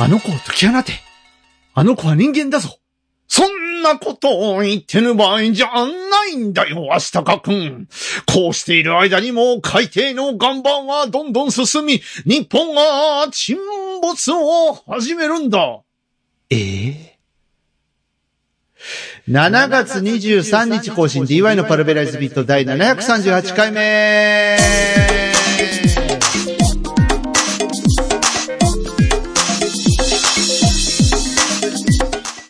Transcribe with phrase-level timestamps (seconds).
[0.00, 0.92] あの子を解き放て。
[1.74, 2.78] あの子は人間だぞ。
[3.26, 7.88] そんなことを言ってる場合じゃないんだよ、アシタカ君。
[8.26, 13.58] こうしている間にも海底の岩盤はどんどん進み、日本が沈
[14.00, 15.80] 没を始めるんだ。
[16.50, 17.18] ええ
[19.28, 25.17] ？7月23日更新 DY のパルベライズビート第738回目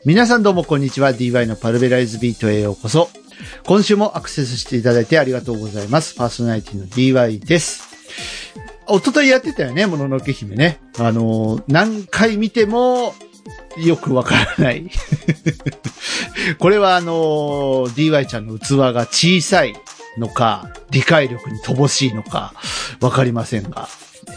[0.09, 1.11] 皆さんどうもこんにちは。
[1.11, 3.11] DY のパルベライズビートへようこそ。
[3.67, 6.15] 今週もアクセスしていただいてありがとうございます。
[6.15, 7.95] パーソナリティの DY です。
[8.89, 10.81] 一昨日やってたよね、もののけ姫ね。
[10.99, 13.13] あの、何回見ても、
[13.77, 14.91] よくわからない。
[16.59, 19.77] これはあの、DY ちゃんの器が小さい
[20.17, 22.55] のか、理解力に乏しいのか、
[23.03, 23.91] わかりませんが、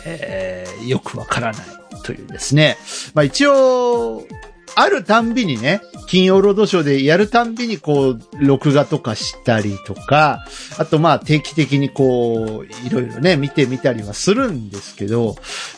[0.04, 1.66] えー、よくわからない
[2.04, 2.78] というですね。
[3.14, 4.28] まあ一応、
[4.76, 10.46] あるたんびにね、金曜ロードショーでやるたんびにこう、録画とかしたりとか、
[10.78, 15.36] あとまあ定期的にこう、いろいろね、見てみたりはするんですけど、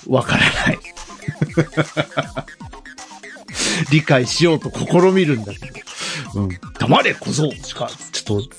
[0.08, 0.80] わからない。
[3.92, 5.60] 理解しようと試みるんだけ
[6.34, 6.50] ど、うん、
[6.80, 7.52] 黙れ小僧。
[7.52, 8.50] しか、ちょっと、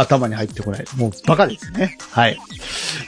[0.00, 0.84] 頭に入ってこない。
[0.96, 1.96] もうバカですね。
[2.10, 2.38] はい。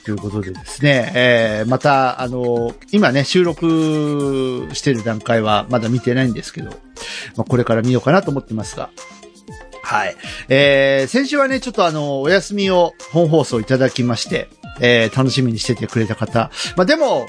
[0.05, 6.71] ということでですね、えー、また、あの、今ね、収録してる段階はまだ見てないんですけど、
[7.37, 8.91] まあ、これから見ようかなと思ってますが、
[9.83, 10.17] はい。
[10.49, 14.49] えー、先週はね、ちょっとあの、お休みを本放送いただきまして、
[14.81, 16.51] えー、楽しみにしててくれた方。
[16.77, 17.27] まあ、でも、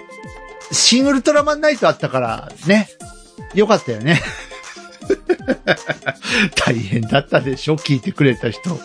[0.71, 2.87] シン・ウルトラマンナイトあったから、ね、
[3.53, 4.21] よかったよね。
[6.55, 7.77] 大変だったでしょ？
[7.77, 8.79] 聞いてくれた人。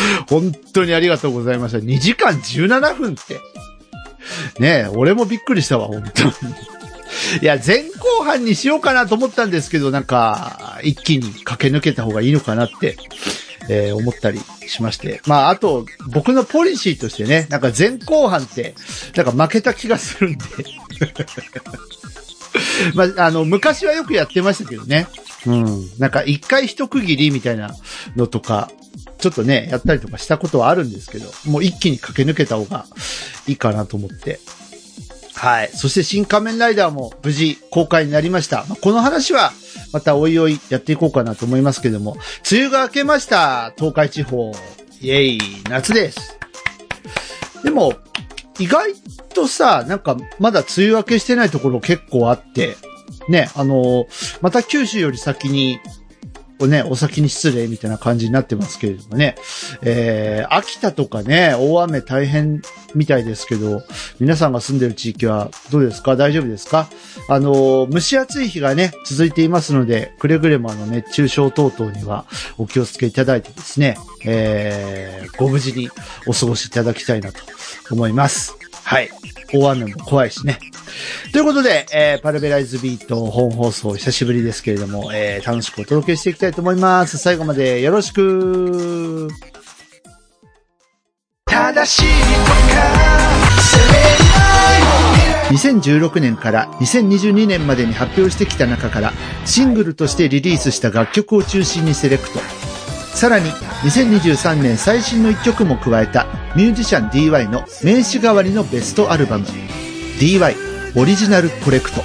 [0.28, 1.78] 本当にありがとうございました。
[1.78, 3.40] 2時間17分って。
[4.58, 6.32] ねえ、俺もびっくりしたわ、本当に。
[7.42, 12.96] いや、前後半にしようかなと思ったんですけど、なんか、一気に駆け抜けた方がいいのかなって、
[13.68, 15.20] えー思ったりしまして。
[15.26, 18.74] まあ、あと、僕のポリシーとしてね、なんか前後半って、
[19.14, 20.44] なんか負けた気がするんで。
[22.94, 25.06] まあ、あの、昔はよくやってましたけどね。
[25.46, 25.90] うん。
[25.98, 27.74] なんか一回一区切りみたいな
[28.16, 28.70] のとか、
[29.22, 32.86] ちょっとね、やったりとかしたことはあるんですけど、もう一気に駆け抜けた方が
[33.46, 34.40] いいかなと思って。
[35.34, 35.70] はい。
[35.72, 38.64] そして新仮面ライダーも無事公開になりました。
[38.68, 39.52] まあこの話は
[39.92, 42.16] またおいおいやっていこうかなと思いますけども、
[42.50, 43.72] 梅雨が明けました。
[43.76, 44.52] 東海地方。
[45.00, 46.38] イェイ、夏です。
[47.62, 47.94] でも、
[48.58, 48.92] 意外
[49.34, 52.76] とさ、なんかまだ梅雨明けしてないところ結構あって、
[53.28, 54.06] ね、あの
[54.40, 55.78] また九州より先に、
[56.66, 59.36] ね、お先に失礼みたいな感じになってますけれどもね、
[59.82, 62.62] えー、秋田とかね、大雨大変
[62.94, 63.82] みたいですけど、
[64.20, 66.16] 皆さんが住んでる地域はどうですか？
[66.16, 66.88] 大丈夫ですか？
[67.28, 72.26] あの蒸し暑い日がね、続いていますので、くれぐれもあの熱中症等々には
[72.58, 75.88] お気をつけいただいてですね、えー、ご無事に
[76.26, 77.38] お過ごしいただきたいなと
[77.90, 78.56] 思います。
[78.84, 79.10] はい。
[79.54, 80.58] 大雨も怖いしね。
[81.32, 87.18] ということで、えー、パルベライズビート本放送久しぶりですけれども、えー、楽しくお届けしていきたいと思います。
[87.18, 89.28] 最後までよろしく。
[91.46, 93.12] 正しいとか
[95.52, 99.12] 2016年から2022年までに発表してきた中から
[99.44, 102.61] シングルとしてリリースした楽曲を中心にセレクト。
[103.14, 109.46] さらに2023年最新の一曲も加えたミュージシャン DY の名刺代わりのベストアルバム
[110.18, 110.54] DY
[110.96, 112.02] オリジナルコレクト。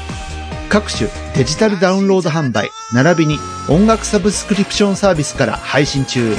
[0.70, 3.38] 各種デジタルダウンロード販売並びに
[3.70, 6.36] 音楽サブスクリプションサービスから配信中。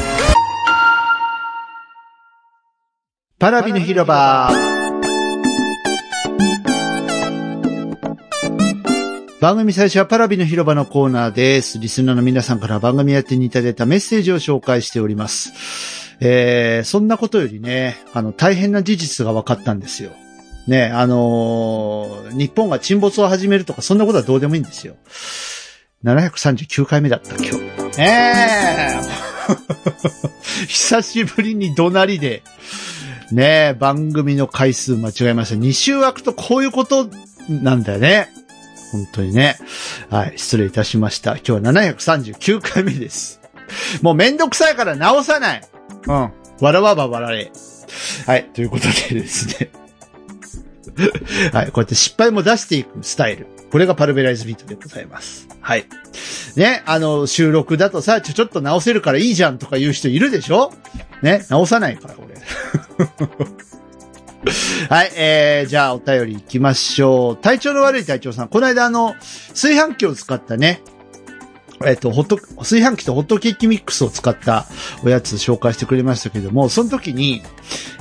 [3.39, 4.78] パラビの広場。
[9.41, 11.79] 番組最初はパラビの広場のコーナーです。
[11.79, 15.53] リスナーの皆さんから番組宛てにいただいたメッセージを紹介しております。
[16.19, 20.11] えー、そんなことよりね、あの、大変な事実が分かったんですよ。
[20.67, 24.97] ね、あのー日本が沈没を始めるとか、そんなことはどうでもいいんですよ。
[26.03, 27.53] 739回目だった、今日。
[27.97, 28.35] ね
[28.67, 29.01] え
[30.67, 32.43] 久しぶりに怒鳴りで、
[33.31, 35.55] ね、番組の回数間違えました。
[35.55, 37.09] 2週空くとこういうこと
[37.49, 38.31] なんだよね。
[38.93, 39.57] 本当にね。
[40.11, 41.33] はい、失礼いたしました。
[41.37, 43.41] 今日は739回目です。
[44.03, 45.63] もうめんどくさいから直さない。
[46.07, 46.33] うん。
[46.61, 47.53] 笑わば笑れ。
[48.27, 49.71] はい、ということでですね。
[51.53, 53.47] はい、こうやって失敗も出していくスタイル。
[53.71, 55.47] これがパルベライズビートでございます。
[55.61, 55.87] はい。
[56.57, 60.73] ね、あの、収録だとさ、ちょ、ちょっと直せるからいいじゃんとか言う人いるでしょ？
[61.23, 62.35] ね、直さないから、俺。
[64.89, 67.37] はい、えー、じゃあお便り行きましょう。
[67.37, 68.49] 体調の悪い隊長さん。
[68.49, 69.15] この間あの、
[69.51, 70.83] 炊飯器を使ったね、
[71.85, 74.67] えっ、と、ホット、炊飯器とホットケーキミックスを使った
[75.05, 77.43] おやつ紹介してくれましたけども、その時に、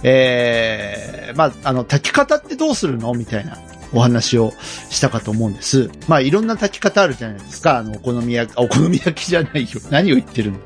[0.03, 3.13] えー、まあ、あの、炊き方ってどうするの？
[3.13, 3.57] みたいな
[3.93, 4.53] お話を
[4.89, 5.89] したかと思うんです。
[6.07, 7.77] まあ、いろんな炊き方あるじゃないですか。
[7.77, 9.67] あの、お好み焼き、お好み焼きじゃないよ。
[9.91, 10.59] 何を言ってるの？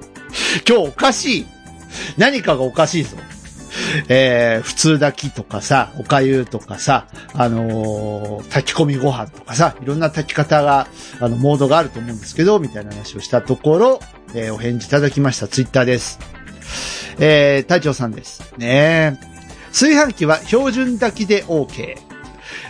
[0.67, 1.45] 今日おかしい。
[2.17, 3.17] 何かがおかしいぞ。
[4.09, 10.87] えー、普通炊きとかさ、おかゆとかさ、あのー炊き込みご飯とかさ、いろんな炊き方が、
[11.19, 13.99] あの、モードがあると思うんですけど、みたいな話をしたところ、
[14.33, 15.47] えーお返事いただきました。
[15.47, 16.19] ツイッターです。
[17.19, 18.53] えー、隊長さんです。
[18.57, 19.19] ね
[19.71, 21.97] 炊飯器は標準炊きで OK。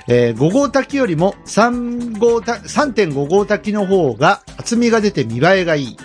[0.07, 5.97] えー5号炊きよりも3号炊3.5号炊きの方が厚みが出て見栄えがいい。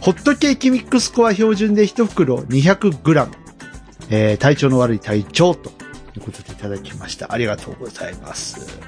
[0.00, 3.43] ホットケーキミックスコア標準で1袋 200g。
[4.10, 5.70] えー体調の悪い体調と
[6.16, 7.32] いうことでいただきました。
[7.32, 8.78] ありがとうございます。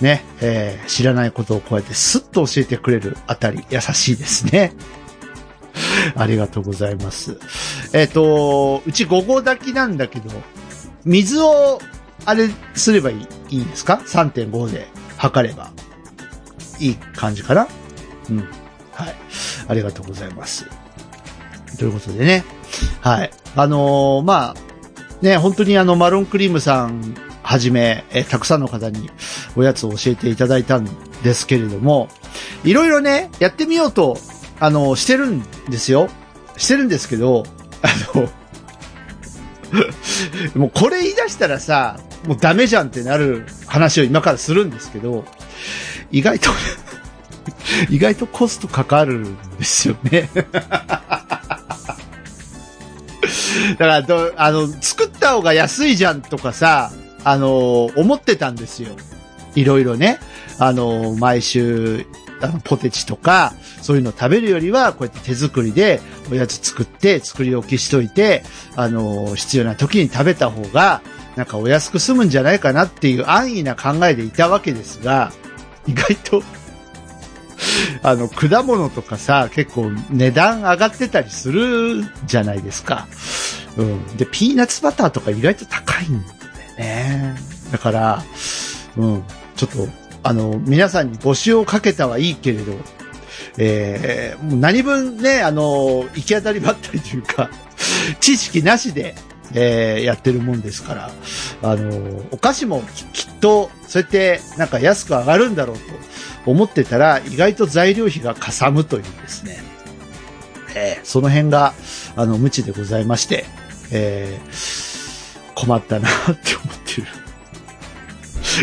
[0.00, 4.72] ね、えー知らないことをこうやってスッと教えてくれるあたり優しいですね。
[6.16, 7.38] ありがとうございます。
[7.92, 10.30] えっ、と、うち5合炊きなんだけど、
[11.04, 11.80] 水を、
[12.24, 15.70] あれすればいいいいんですか ?3.5 で測れば。
[16.80, 17.66] いい感じかな？
[18.30, 18.38] うん。
[18.92, 19.14] はい。
[19.68, 20.66] ありがとうございます。
[21.78, 22.44] ということでね。
[23.00, 23.30] はい。
[23.58, 24.54] あのーまあ、
[25.20, 29.10] ね、本当にあの、マロンクリームさんはじめ、えたくさんの方に
[29.56, 30.84] おやつを教えていただいたん
[31.24, 32.08] ですけれども、
[32.62, 34.16] いろいろね、やってみようと、
[34.60, 36.08] あの、してるんですよ。
[36.56, 37.42] してるんですけど、
[37.82, 38.28] あの、
[40.54, 45.24] もうこれ言い出したらさ、もうダメじゃんってなる話を今からするんですけど、
[46.12, 46.50] 意外と、
[47.90, 50.30] 意外とコストかかるんですよね。
[53.72, 56.90] だからど、あの、作った方が安いじゃんとかさ、
[57.24, 58.90] あの、思ってたんですよ。
[59.54, 60.18] いろいろね。
[60.58, 62.06] あの、毎週、
[62.40, 66.00] あの、ポテチとか、そういうの食べるよりは、こうやって手作りで
[66.30, 68.44] おやつ作って、作り置きしといて、
[68.76, 71.02] あの、必要な時に食べた方が、
[71.36, 75.32] なんかお安く済むんじゃないかなっていう安易な考えでいたわけですが、
[75.86, 76.42] 意外と、
[78.02, 83.08] あの、果物とかさ、結構値段上がってたりするじゃないですか。
[83.76, 84.16] うん。
[84.16, 86.34] で、ピーナッツバターとか意外と高いんだよ
[86.78, 87.36] ね。
[87.72, 88.24] だから、
[88.96, 89.22] うん。
[89.56, 89.88] ちょっと、
[90.22, 92.72] あの、皆さんに募集をかけたはいいけれど、
[93.56, 97.50] えー、もう何分ね、あの、行き当たりばったりというか、
[98.20, 99.14] 知識なしで、
[99.54, 101.10] えーやってるもんですから、
[101.62, 105.82] あの、お菓子もききっと、そうやって、なんか安く上がるんだろうと
[106.46, 109.58] 思ってたら、意外と材料費がかさむというですね、
[110.74, 111.74] えーその辺が、
[112.16, 113.44] あの、無知でございまして、
[113.90, 114.98] えー
[115.54, 117.08] 困ったなって思ってる。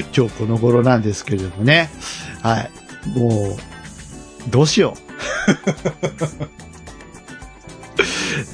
[0.16, 1.90] 今日この頃なんですけれどもね。
[2.42, 2.72] はい。
[3.20, 5.02] もう、どうしよう。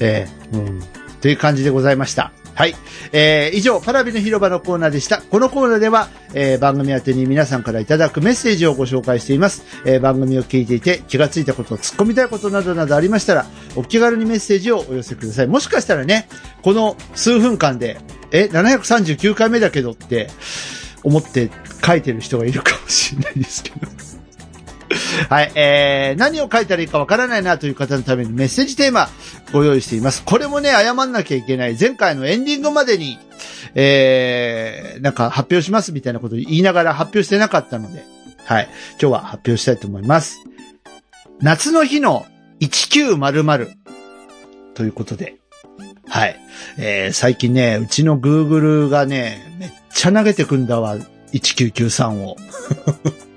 [0.00, 0.82] えーうん。
[1.20, 2.32] という感じでございました。
[2.54, 2.74] はい。
[3.12, 5.22] えー以上、パラビの広場のコーナーでした。
[5.22, 9.64] このコーナーでは、えー番組宛てに皆さんからいただくメッセージをご紹介しています。
[9.84, 13.46] えー番組を聞いていて気がついたこと、突っ込みたいことなどなどありましたら、
[13.76, 15.46] お気軽にメッセージをお寄せください。
[15.46, 16.28] もしかしたらね、
[16.62, 17.98] この数分間で、
[18.32, 20.28] え、739回目だけどって
[21.02, 21.50] 思って
[21.84, 24.11] 書いてる人がいるかもしれないですけど。
[25.28, 29.08] はい、えー、何を書いたらいいかわからないなという方のためにメッセージテーマ
[29.52, 30.22] ご用意しています。
[30.24, 31.76] これもね、謝んなきゃいけない。
[31.78, 33.18] 前回のエンディングまでに、
[33.74, 38.04] えー、なんか発表しますみたいなこと言いながら発表してなかったので、
[38.44, 38.68] はい、
[39.00, 40.40] 今日は発表したいと思います。
[41.40, 42.26] 夏の日の
[42.60, 43.70] 1900
[44.74, 45.36] ということで、
[46.08, 46.38] はい。
[46.78, 50.96] えー最近ね、うちの Google がね、めっちゃ投げてくんだわ、
[51.32, 52.36] 1993を。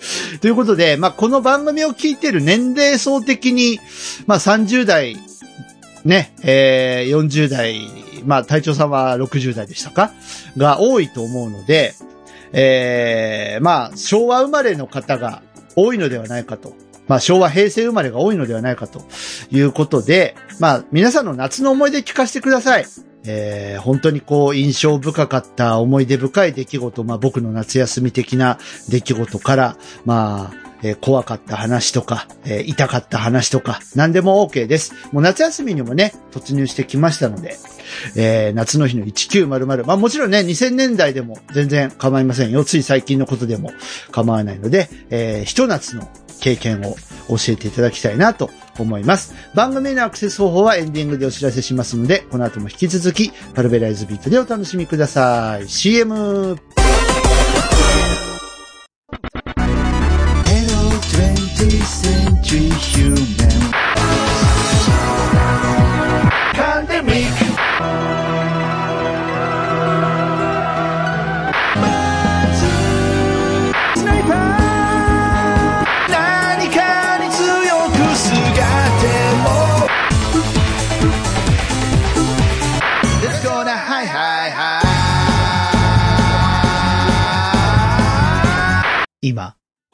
[0.40, 3.80] ということで、まあ、この番組を聞いてる年齢層的に、
[4.26, 5.16] まあ、30代、
[6.04, 7.80] ね、えー、40代、
[8.24, 10.12] まあ、隊長さんは60代でしたか？
[10.56, 11.94] が多いと思うので、
[12.52, 15.42] えー、まあ、昭和生まれの方が
[15.76, 16.74] 多いのではないかと。
[17.06, 19.02] まあ、昭和、平成生まれが多いのではないかと
[19.50, 22.86] いうことで、まあ、皆さんの夏の思い出聞かせてください。
[23.24, 28.58] えー本当にこう、印象深かった思い出深い出来事、まあ僕の夏休み的な
[28.88, 34.94] 出来事から、まあ、えー怖かった話とか、えー痛かった話とか、何でも OK です。
[35.12, 37.56] もう夏休みにもね、突入してきましたので、
[38.16, 42.64] えー夏の日の1900、まあもちろんね、2000年代でも全然構いませんよ。
[42.64, 43.72] つい最近のことでも
[44.10, 46.08] 構わないので、えーひと夏の
[46.40, 46.96] 経験を
[47.28, 48.50] 教えていただきたいなと
[48.82, 49.34] 思います。
[49.54, 55.68] 番組へのアクセス方法はエンディングでお知らせしますので、この後も引き続き、パルベライズビートでお楽しみください。
[55.68, 56.14] CM!
[56.14, 56.56] Hello
[61.00, 62.70] 20th century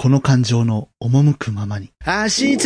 [0.07, 1.91] この感情の赴くままに。
[2.07, 2.63] 明日の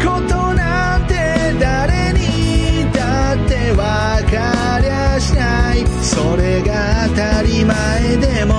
[0.00, 1.14] ことなんて
[1.60, 8.54] 誰にだってわかりゃしないそれが当たり前でも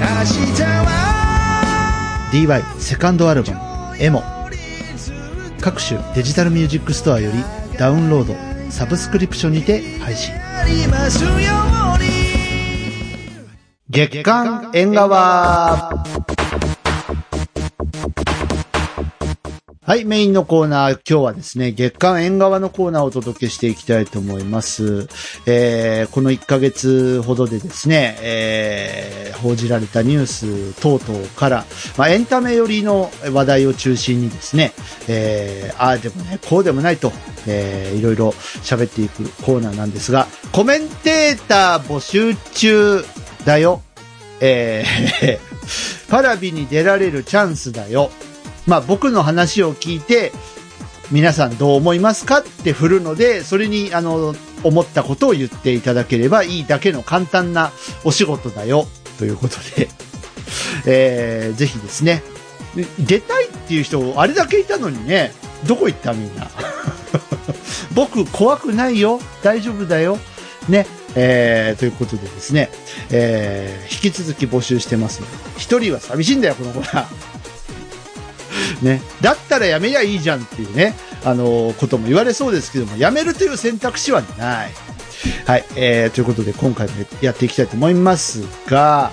[0.00, 0.08] 明
[0.56, 4.24] 日は DY セカンドアルバム、エモ。
[5.60, 7.38] 各種デジタルミュージックストアより
[7.78, 8.34] ダウンロード、
[8.72, 10.34] サブスクリプションにて配信。
[13.92, 16.04] 月刊縁側。
[19.82, 25.08] はい、メインのコーナー、今日はですね、月刊縁側のコーナーをお届けしていきたいと思います。
[25.44, 31.64] えー、この1ヶ月ほどでですね、えー、報じられたニュース等々から、
[31.98, 34.70] まあ、エンタメ寄りの話題を中心にですね、
[35.08, 37.10] えー、ああでもね、こうでもないと、
[37.48, 38.28] えー、いろいろ
[38.62, 43.04] 喋っていくコーナーなんですが、コメンテーター募集中。
[43.44, 43.82] だよ。
[44.40, 45.38] えー、
[46.10, 48.10] パラビに出られるチャンスだよ。
[48.66, 50.32] まあ僕の話を聞いて、
[51.10, 57.72] 皆さんどう思いますかって振るので、それに、あの、思ったことを言っていただければいいだけの簡単な
[58.04, 58.86] お仕事だよ。
[59.18, 59.88] ということで、
[60.86, 62.22] えー、ぜひですね、
[62.98, 65.34] 出たいっていう人、あれだけいたのにね、
[65.66, 66.48] どこ行ったみんな。
[67.92, 69.20] 僕怖くないよ。
[69.42, 70.18] 大丈夫だよ。
[70.68, 70.86] ね。
[71.16, 72.70] えー、ということでですね、
[73.10, 75.22] えー、引き続き募集してます、
[75.56, 77.08] 一人は寂しいんだよ、この子ら。
[78.82, 79.02] ね。
[79.20, 84.70] だったらやめりゃいいじゃんっていうね、あのことも言われそうですけども、やめるという選択肢はない。
[85.46, 85.64] はい。
[85.76, 89.10] えー、ということで今回もやっていきたいと思いますが、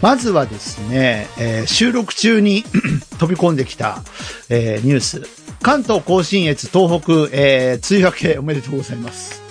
[0.00, 2.64] まずはですね、えー収録中に
[3.18, 4.02] 飛び込んできた、
[4.48, 5.22] えーニュース。
[5.60, 9.42] 関東甲信越東北、えー梅雨明けおめでとうございます。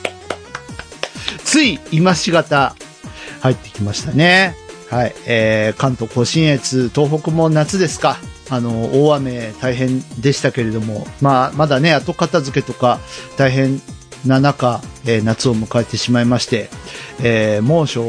[1.57, 2.75] つい今しがた
[3.41, 4.55] 入ってきましたね。
[4.91, 5.15] はい。
[5.25, 8.17] えー関東甲信越東北も夏ですか。
[8.51, 12.99] あの、大雨大変でしたけれども、まあ、まだね、後片付けとか
[13.37, 13.81] 大変
[14.23, 16.69] な中、えー夏を迎えてしまいまして、
[17.23, 18.03] えー猛暑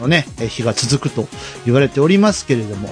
[0.00, 1.28] のね、日が続くと
[1.66, 2.88] 言われておりますけれども、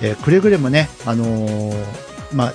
[0.00, 1.84] えーくれぐれもね、あのー
[2.32, 2.52] ま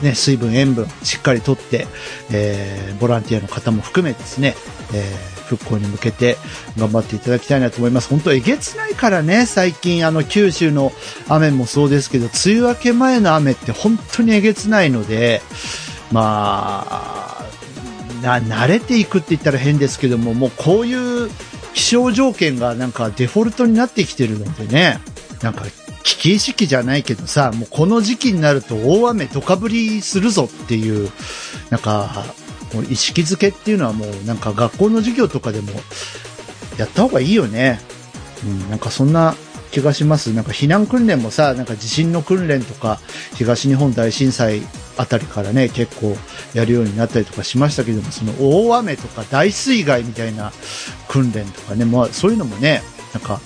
[0.00, 1.86] あ、ね、水分、塩分、しっかりとって、
[2.32, 4.54] えボランティアの方も含めですね、
[4.94, 6.36] え復興に向けて
[6.78, 8.08] 頑張っていただきたいなと思います。
[8.08, 10.92] 本当えげつないからね、最近あの九州の
[11.28, 15.42] 雨もそうですけど、梅雨明け前の雨って本当にえげつないので、
[16.12, 17.46] まあ、
[18.22, 21.30] な、慣れていくって言ったら変ですけども、もうこういう
[21.74, 24.98] 気象条件がなんかデフォルトになってきてるのでね、
[25.42, 25.64] なんか
[26.04, 31.10] 危機意識じゃないけどさ、もうこの時期になると大雨ドカ降りするぞっていう、
[31.70, 32.24] なんか、
[32.72, 35.72] もう意識づけっていうのはもうなんか学校の授業とかでも
[36.78, 37.80] やった方がいいよね。
[38.44, 39.34] うん、なんかそんな
[39.70, 40.32] 気がします。
[40.32, 43.00] なんか避難訓練もさ、なんか地震の訓練とか、
[43.34, 44.62] 東日本大震災
[44.96, 46.16] あたりからね、結構
[46.54, 50.52] やるようになったりとかしましたけども、その大雨とか大水害みたいな
[51.08, 53.40] 訓練とかね、まあそういうのもね、なんか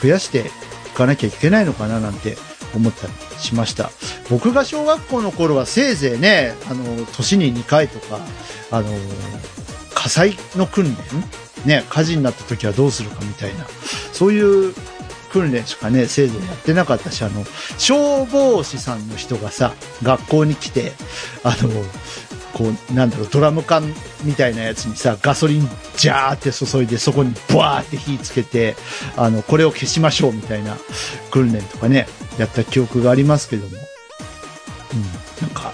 [0.00, 0.50] 増やして
[0.86, 2.36] いかなきゃいけないのかななんて
[2.74, 3.90] 思ったりしました。
[4.30, 8.20] 僕が小学校の頃はせいぜいね、あの、年に2回とか、
[8.70, 8.88] あの、
[9.94, 10.96] 火災の訓練
[11.66, 13.66] ね、火事になった時はどうするかみたいな、
[14.12, 14.74] そういう
[15.32, 17.44] 訓練しかね、せいぜいやってなかったし、あの、
[17.78, 20.92] 消防士さんの人がさ、学校に来て、
[21.42, 21.70] あの、
[22.52, 23.94] こう、なんだろう、ドラム缶
[24.24, 28.76] みたいなやつにさ、ガソリンジャーって注いで、そこにバーって火つけて、
[29.16, 30.76] あの、これを消しましょうみたいな
[31.30, 32.06] 訓練とかね、
[32.38, 33.76] やった記憶がありますけども。
[34.94, 35.72] うん、なんか、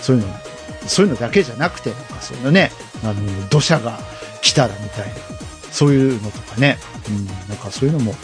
[0.00, 0.28] そういうの、
[0.86, 2.72] そういうのだけじゃなくて、なんかそういうね、
[3.04, 3.98] あの、土砂が
[4.42, 5.14] 来たらみたいな、
[5.70, 8.14] そういうのとかね、うん、なんかそういうのも、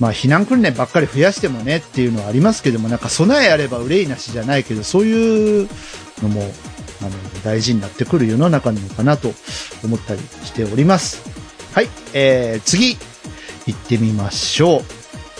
[0.00, 5.68] まあ避難訓練ばっかり増やしてもねっていうのはありますけども、なんか備えあれば憂いなしじゃないけど、そういう
[6.22, 6.52] のも、
[7.00, 7.10] あの、
[7.44, 9.32] 大事になってくる世の中なのかなと
[9.84, 11.22] 思ったりしております。
[11.72, 12.96] はい、えー、次、
[13.66, 14.82] 行ってみましょう。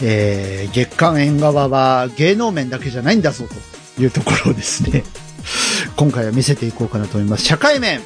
[0.03, 3.47] えー、月刊縁側は芸能面だけじゃないんだぞ
[3.97, 5.05] というところをですね、
[5.97, 7.45] 今回は見せていこうかなと思います。
[7.45, 8.01] 社会面、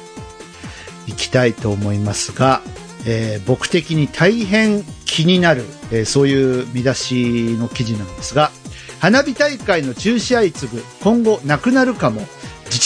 [1.07, 2.61] いきたいと思いますが、
[3.05, 8.51] えー僕的に大変気になる、えーそういう見出しの記事なんですが、
[8.99, 12.25] 花火大会の中止相次ぐ、今後なくなるかも、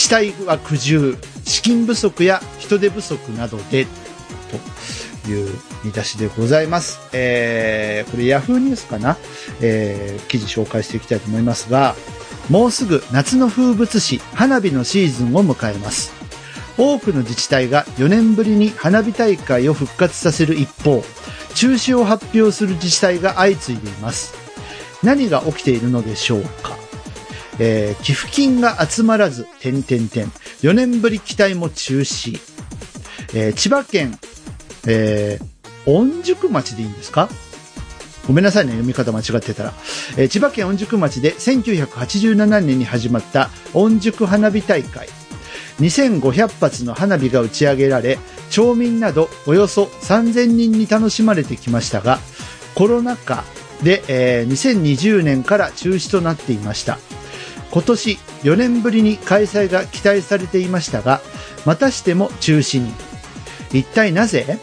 [0.06, 3.88] 自治体は苦渋、資金不足や人手不足などで、
[5.24, 7.00] という見出しでございます。
[7.12, 9.16] えーこれヤフーニュースかな、
[9.60, 11.96] えー記事紹介していきたいと思いますが、
[12.48, 16.12] もうすぐ夏の風物詩、花火のシーズンを迎えます。
[16.78, 21.02] 多くの自治体が4年ぶりに花火大会を復活させる一方、
[21.56, 24.34] 中止を発表する自治体が相次いでいます。
[25.02, 26.76] 何が起きているのでしょうか、
[27.58, 30.26] えー寄付金が集まらず、点々点。
[30.62, 32.38] 4年ぶり期待も中止。
[33.34, 34.18] えー千葉県、
[34.86, 35.46] えー
[35.86, 37.28] 御宿町でいいんですか？
[38.26, 39.72] ごめんなさいね、読み方間違ってたら。
[40.16, 45.08] えー千葉県御宿町で1987年に始まった御宿花火大会。
[45.80, 48.18] 2500発の花火が打ち上げられ、
[48.50, 52.18] 町民などおよそ3000人に楽しまれてきましたが、
[52.74, 53.44] コロナ禍
[53.82, 56.98] で、えー2020年から中止となっていました。
[57.76, 61.20] 今年4年ぶりに開催が期待されていましたが、
[61.66, 62.90] またしても中止に。
[63.70, 64.58] 一体なぜ？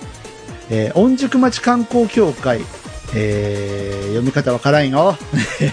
[0.71, 2.61] えー、御宿町観光協会、
[3.13, 5.15] えー読み方わからんよ。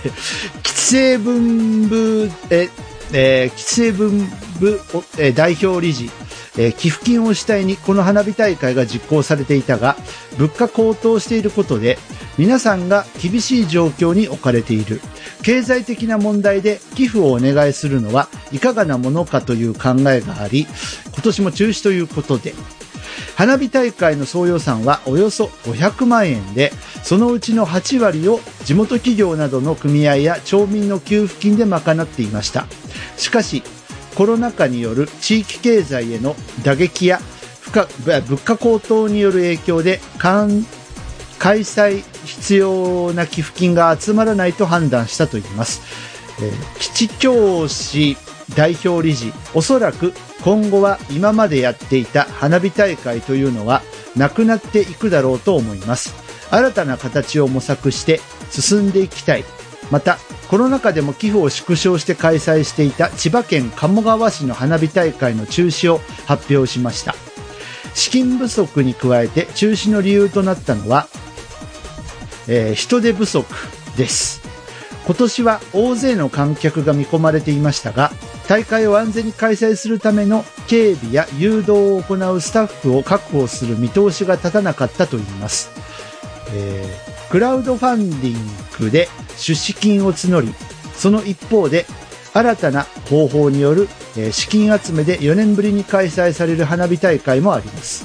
[0.62, 2.68] 吉成文部、え、
[3.14, 4.78] えー吉成文部、
[5.16, 6.10] え代表理事、
[6.58, 9.96] えー寄付金を主体にこの花火大会が実行されていたが、
[10.36, 11.98] 物価高騰していることで、
[12.36, 15.00] 皆さんが厳しい状況に置かれている。
[15.42, 20.66] 経済的な問題で寄付をお願いするのはいかがなものかという考えがあり、
[21.12, 22.54] 今年も中止ということで、
[23.36, 32.66] 花火大会の総予算はおよそ500万円で、そのうちの8割を地元企業などの組合や町民の給付金で賄っていました。
[33.16, 33.62] しかし、
[34.14, 37.20] コロナ禍による地域経済への打撃や
[38.04, 45.82] 物価高騰による影響で、開催必要な寄付金が集まらないと判断したといいます。
[46.40, 48.16] えー基地教師
[48.56, 53.82] 代表理事、おそらく今後は今までやっていた花火大会というのは
[54.16, 56.14] なくなっていくだろうと思います。
[56.50, 59.44] 新たな形を模索して進んでいきたい。
[59.90, 67.14] また、コロナ禍でも寄付を縮小して開催していた千葉県鴨川市の花火大会の中止を発表しました。
[67.94, 71.06] 資金不足に加えて中止の理由となったのは、
[72.48, 73.46] えー人手不足
[73.96, 74.40] です。
[75.06, 78.12] 今年は大勢の観客が見込まれていましたが、
[78.48, 85.70] 大会を安全に開催するための警備や誘導を行うスタッフを確保する見通しが立たなかったといいます。
[86.54, 88.40] えークラウドファンディン
[88.80, 90.52] グで出資金を募り、
[90.96, 91.86] その一方で
[92.34, 93.88] 新たな方法による、
[94.32, 98.04] 資金集めで4年ぶりに開催される花火大会もあります。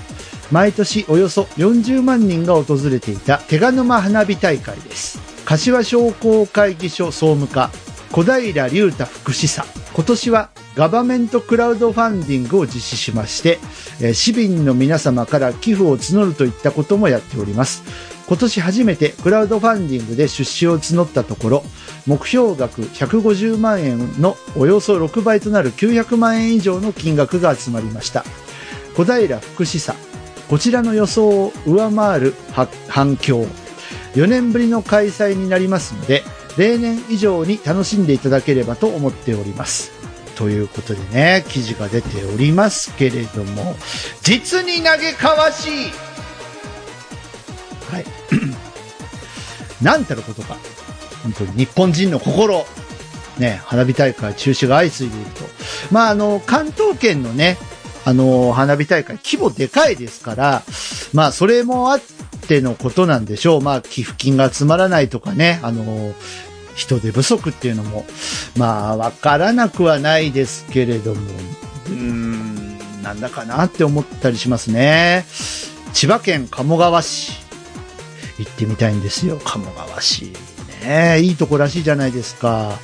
[0.51, 5.19] 毎年およそ40万人が訪れていた手賀沼花火大会です。
[5.45, 7.71] 柏商工会議所総務課、
[8.11, 9.65] 小平隆太副司査。
[9.93, 13.59] 今年はガバメントクラウドファンディングを実施しまして、
[14.01, 17.83] えー市民の皆様から寄付を募るといったこともやっております。
[18.27, 21.63] 今年初めてクラウドファンディングで出資を募ったところ、
[22.07, 28.25] 目標額150万円のおよそ6倍となる900万円以上の金額が集まりました。
[28.95, 29.95] 小平副司査。
[30.49, 32.33] こちらの予想を上回る
[32.87, 33.45] 反響。
[34.13, 36.23] 4年ぶりの開催になりますので、
[36.57, 39.91] 例年以上に楽しんでいただければと思っております。
[40.35, 43.75] ということでね、記事が出ておりますけれども、
[44.21, 45.71] 実に嘆かわしい
[47.91, 48.05] はい。
[49.81, 50.57] なんたることか。
[51.23, 52.65] 本当に日本人の心。
[53.37, 55.43] ね、花火大会中止が相次いでいると。
[55.91, 57.57] まあ、あの、関東圏のね、
[58.05, 60.63] あの、花火大会規模でかいですから、
[61.13, 62.01] まあ、それもあっ
[62.47, 63.61] てのことなんでしょう。
[63.61, 66.13] まあ、寄付金が集まらないとかね、あの、
[66.75, 68.05] 人手不足っていうのも、
[68.57, 71.21] まあ、わからなくはないですけれども、
[71.87, 75.25] うーん、なんだかなって思ったりしますね。
[75.93, 77.33] 千葉県鴨川市。
[78.37, 80.33] 行ってみたいんですよ、鴨川市。
[80.83, 82.77] ねいいとこらしいじゃないですか。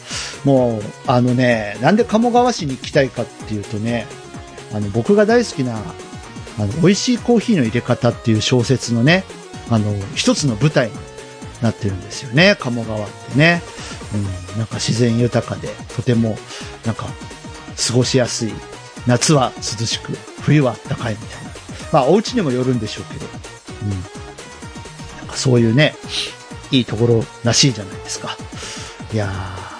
[0.43, 4.07] もう、あのね、なんで鴨川市に行きたいかっていうとね、
[4.73, 5.77] あの、僕が大好きな、
[6.59, 9.23] あの、美味しいコーヒーの入れ方っていう小説のね、
[9.69, 10.93] あの、一つの舞台に
[11.61, 13.61] なってるんですよね、鴨川ってね。
[14.13, 16.37] うん、なんか自然豊かで、とても、
[16.85, 17.05] なんか、
[17.87, 18.53] 過ごしやすい。
[19.07, 21.51] 夏は涼しく、冬は暖かいみたいな。
[21.91, 23.25] まあ、お家にもよるんでしょうけど。
[23.83, 23.89] うん。
[23.89, 23.95] な
[25.23, 25.95] んかそういうね、
[26.71, 28.37] いいところらしいじゃないですか。
[29.13, 29.70] いやー、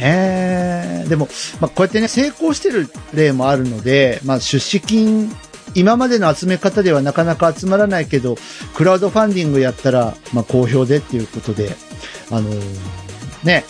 [0.00, 1.04] ね。
[1.08, 1.28] でも、
[1.60, 5.34] まあ、こうやってね、成功してる例もあるので、まあ、出資金、
[5.74, 8.36] 今までの集め方ではなかなか集まらないけど、
[8.74, 11.76] クラウドファンディングやったら、まあ、好評でっていうことで、
[12.30, 12.98] あのー
[13.44, 13.64] ね、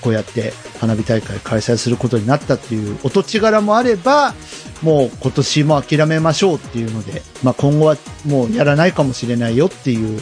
[0.00, 4.34] こうやって花火大会開催することになったっていうお土地柄もあれば、
[4.82, 10.20] もう今年も諦めましょうっていうので、まあ今後はもうやらないかもしれないよっていう、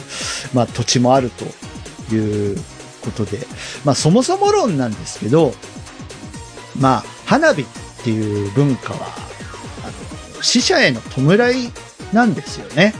[0.53, 2.57] まあ土地もあるという
[3.05, 3.45] ことで、
[3.85, 5.53] まあそもそも論なんですけど、
[6.79, 7.65] まあ花火っ
[8.03, 9.07] ていう文化は、
[9.83, 11.71] あの、死者への弔い
[12.11, 12.93] なんですよね。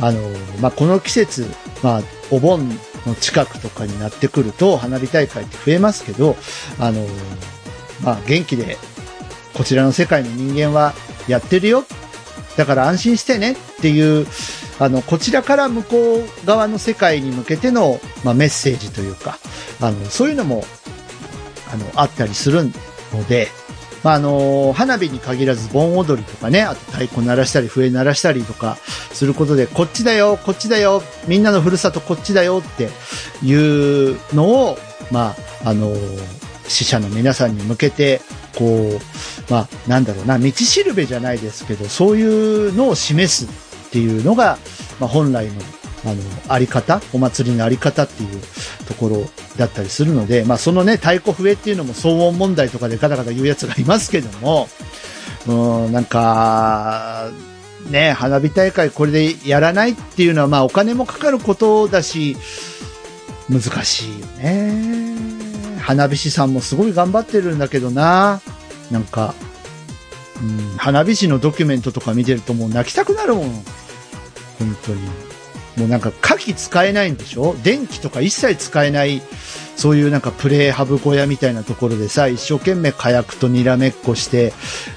[0.00, 0.20] あの、
[0.60, 1.46] まあこの季節、
[1.82, 2.68] まあお盆
[3.06, 6.36] の近くとかになってくると花火大会って増えますけど、
[6.78, 7.06] あの、
[8.02, 8.76] まあ元気で
[9.54, 10.94] こちらの世界の人間は
[11.26, 11.84] やってるよ。
[12.56, 14.26] だから安心してねっていう、
[14.78, 19.38] あの、こちらから向こう側の世界に向けての、まあ、メッセージというか、
[19.80, 20.64] あの、そういうのも、
[21.72, 22.64] あの、あったりする
[23.12, 23.48] ので、
[24.04, 28.76] まあ、あの、花火に限らず盆踊りとかね、あと太鼓鳴らしたり笛鳴らしたりとか
[29.12, 32.88] することで、こっちだよ、こっちだよ、みんなのふるさとこっちだよって
[33.44, 34.78] いうのを、
[35.10, 35.92] まあ、あの、
[36.68, 38.20] 死者の皆さんに向けて、
[38.56, 44.58] こう、まあ、なんだろうな、道しるべじゃないですけど、そういうのを示すっていうのが、
[45.00, 45.52] まあ、本来の、
[46.04, 48.40] あの、あり方、お祭りのあり方っていう
[48.86, 49.24] ところ
[49.56, 54.68] だったりするので、まあ、そのね、太鼓笛っていうのも騒音問題とかでガタガタ言うやつがいますけども、
[55.46, 57.30] うん、なんか、
[57.90, 62.36] ね、花火大会これでやらないっていうのは、まあ、お金もかかることだし、
[63.48, 65.16] 難しいよね。
[65.80, 68.42] 花火師さんもすごい頑張ってるんだけどな。
[68.90, 69.34] なんか、
[70.42, 73.50] うん、花火師のドキュメントとか見てるともう泣きたくなるもん。
[74.58, 75.00] 本当に。
[75.76, 77.54] もうなんか火器使えないんでしょ？
[77.62, 79.22] 電気とか一切使えない、
[79.76, 84.52] そういうなんかプレイハブ小屋みたいなところでさ、一生懸命火薬とにらめっこして、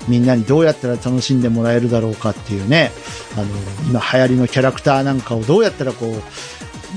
[0.08, 2.92] みんなにどうやったら楽しんでもらえるだろうかっていうね、
[3.36, 3.46] あの、
[3.90, 6.22] 今流行りのキャラクターなんかをどうやったらこう、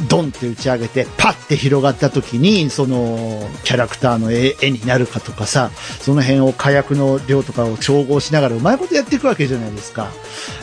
[0.08, 10.10] ドンって打ち上げて、パッて広がった時に、その、キャラクターの絵になるかとかさ、その辺を火薬の量とかを調合しながらうまいことやっていくわけじゃないですか。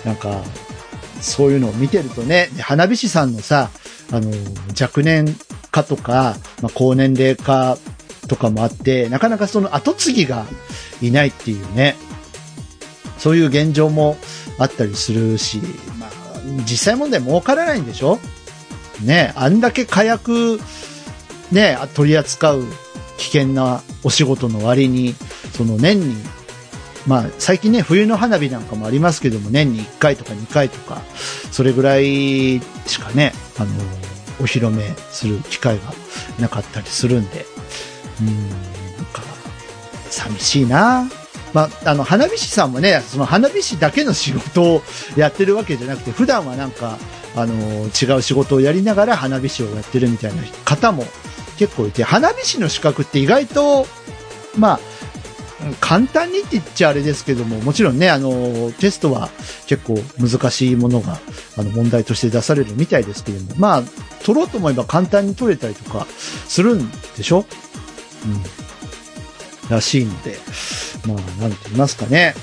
[0.06, 0.42] なんか、
[1.22, 3.70] そういうのを見てるとね、花火師さんのさ、
[4.12, 4.32] あの、
[4.80, 5.36] 若年
[5.72, 7.78] 化とか、まあ、高年齢化
[8.28, 10.46] とかもあって、なかなかその後継ぎが
[11.02, 11.96] いないっていうね、
[13.18, 14.18] そういう現状も
[14.58, 15.62] あったりするし、
[16.00, 16.12] まあ、
[16.66, 18.20] 実際問題儲からないんでしょ？
[19.02, 20.60] ね、あんだけ火薬、
[21.52, 22.64] ね、取り扱う
[23.18, 25.16] 危険なお仕事の割に、
[25.54, 26.16] その年に、
[27.08, 31.02] まあ最近ね、冬の花火なんかもありますけども、年に1回とか2回とか、
[31.52, 33.72] それぐらいしかね、あの、
[34.40, 35.94] お披露目する機会が
[36.40, 37.46] なかったりするんで、
[38.22, 39.22] うん、なんか、
[40.10, 41.10] 寂しいな。
[41.54, 44.84] まあ、あの、花火師さんもね、その花火師だけの仕事を
[45.16, 46.98] やってるわけじゃなくて、普段はなんか、
[47.36, 51.06] あの、違う仕事をやりながら花火師をやってるみたいな方も
[51.58, 53.88] 結構いて、花火師の資格って意外と、
[54.58, 54.80] まあ、
[55.80, 59.30] 簡単にって言っちゃあれですけども、もちろんね、あの、テストは
[59.68, 61.20] 結構難しいものが、
[61.56, 63.84] あの、問題として出されるみたいですけども、まあ、
[64.24, 66.08] 取ろうと思えば簡単に取れたりとか
[66.48, 67.46] するんでしょ？
[68.26, 68.42] うん。
[69.70, 70.38] らしいので、
[71.08, 72.34] まあ、なんて言いますかね。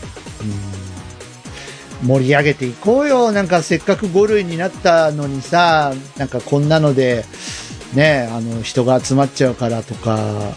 [2.03, 2.09] うん。
[2.09, 3.33] 盛り上げていこうよ。
[3.33, 7.25] なんかせっかく5類になったのにさ、なんかこんなので、
[7.95, 10.55] ね、あの、人が集まっちゃうからとか、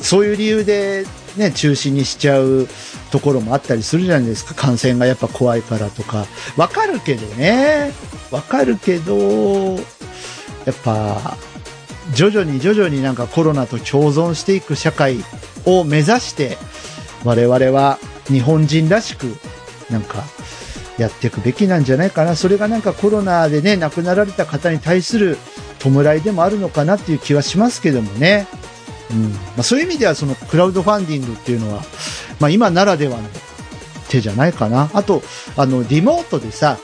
[0.00, 2.68] そういう理由でね、中止にしちゃう
[3.10, 4.54] ところもあったりするじゃないですか。
[4.54, 6.26] 感染がやっぱ怖いからとか。
[6.56, 7.92] わかるけどね。
[8.30, 9.74] わかるけど、
[10.64, 11.36] やっぱ、
[12.14, 15.24] 徐々に徐々になんかコロナと共存していく社会
[15.66, 16.58] を目指して、
[17.24, 19.36] 我々は日本人らしく、
[19.90, 20.24] なんか、
[20.98, 22.36] やっていくべきなんじゃないかな。
[22.36, 25.38] それがなんかコロナでね、亡くなられた方に対する
[25.80, 28.46] 弔いでもあるのかなっていう気はしますけどもね。
[29.10, 29.32] うん。
[29.32, 31.82] まあそういう意味ではそのクラウドファンディングっていうのは、
[32.38, 33.28] まあ今ならではの
[34.08, 34.90] 手じゃないかな。
[34.94, 35.22] あと、
[35.56, 36.78] あの、リモートでさ、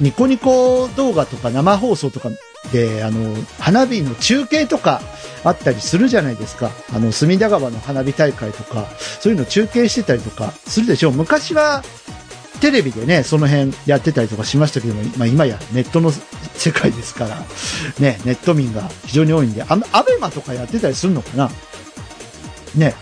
[0.00, 2.28] ニコニコ動画とか生放送とか
[2.72, 5.00] で、あの、花火の中継とか
[5.44, 6.70] あったりするじゃないですか。
[6.94, 8.86] あの、隅田川の花火大会とか、
[9.20, 11.12] そういうの中継してたりとかするでしょう。
[11.12, 11.82] 昔は、
[12.60, 16.12] テレビでね、その辺やってたりとかしましたけども、まあ今やネットの
[16.54, 17.38] 世界ですから、
[17.98, 21.50] ね、ネット民が非常に多いんで、あの、アベマとかやってたりするのかな
[22.74, 22.94] ね。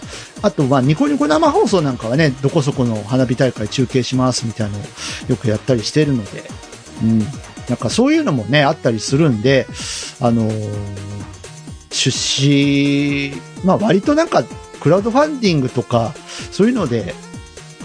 [0.43, 4.87] あと、まあ、ニコニコ生放送なんかはね、どこそこの花火大会中継しますみたいなのを
[5.29, 6.45] よくやったりしてるので、
[7.03, 7.19] うん。
[7.69, 9.67] なんかそういうのもね、あったりするんで、
[10.21, 11.09] あのー
[11.91, 13.33] 出資、
[13.65, 14.45] まあ割となんか、
[14.81, 16.15] クラウドファンディングとか、
[16.53, 17.15] そういうので、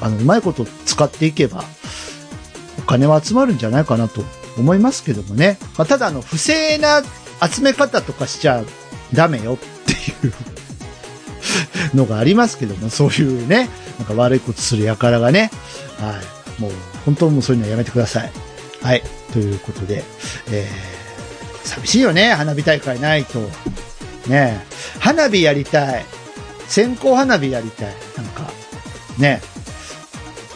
[0.01, 1.63] あの、うまいこと使っていけば、
[2.79, 4.23] お金は集まるんじゃないかなと
[4.57, 5.57] 思いますけどもね。
[5.77, 7.01] まあ、ただ、あの、不正な
[7.41, 8.63] 集め方とかしちゃ
[9.13, 15.51] ダメよっていうのがありますけども、そういうね、なんか悪いことする輩がね、
[15.99, 16.19] は
[16.59, 16.61] い。
[16.61, 16.71] もう、
[17.05, 18.31] 本当もそういうのはやめてください。
[18.81, 19.03] はい。
[19.31, 20.03] ということで、
[20.51, 23.39] えー、寂しいよね、花火大会ないと。
[24.27, 24.65] ね
[24.99, 26.05] 花火やりたい。
[26.67, 27.93] 線香花火やりたい。
[28.17, 28.49] なんか、
[29.17, 29.41] ね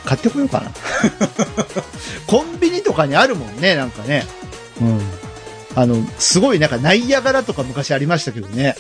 [0.06, 0.72] 買ってこようかな。
[2.28, 4.26] コンビニとかにあるもんね、なんかね。
[4.82, 5.02] うん。
[5.76, 8.78] あの、すごいなんかナイアガラとか昔ありましたけどね。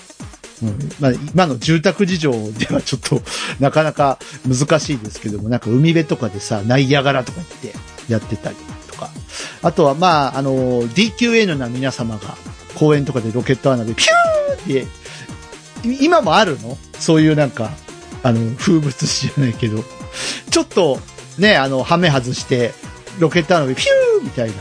[0.63, 0.89] うん。
[1.00, 3.21] まあ、今の住宅事情ではちょっと
[3.60, 7.80] なかなか難しいですけども、なんか海辺とかでさ、ナイアガラとか言って
[8.12, 8.56] やってたり
[8.89, 9.10] とか。
[9.62, 12.38] あとはまあ、あの、DQN な皆様が
[12.77, 14.85] 公園とかでロケット穴でピューっ
[15.85, 16.77] て、今もあるの？
[16.99, 17.71] そういうなんか、
[18.23, 19.83] あの、風物詩じゃないけど、
[20.49, 20.99] ちょっと
[21.37, 22.73] ね、あの、ハメ外して、
[23.19, 24.55] ロケット穴でピューみたいな。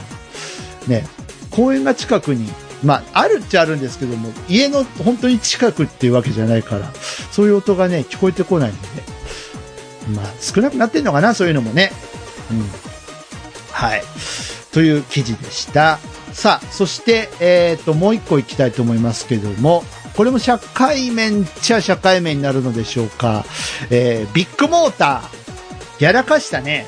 [0.88, 1.06] ね、
[1.50, 2.48] 公園が近くに、
[2.84, 6.92] まあ、あるっちゃあるんですけども、家の本当に近くっていうわけじゃないから、
[7.32, 8.88] そういう音がね、聞こえてこないので、
[10.14, 11.90] まあ、少なくなってんのかな、そういうのもね。
[12.50, 12.64] うん。
[13.72, 14.02] はい。
[14.72, 15.98] という記事でした。
[16.36, 23.46] さあ、そして、えっ、と、もう一個行きたいと思いますけども、これも社会面っちゃ社会面になるのでしょうか。
[23.88, 26.86] えー、ビッグモーター、やらかしたね。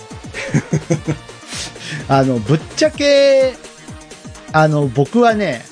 [2.09, 3.55] あの、ぶっちゃけ、
[4.53, 5.65] あの、僕はね、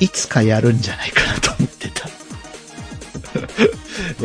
[0.00, 2.08] いつかやるんじゃないかなと思ってた。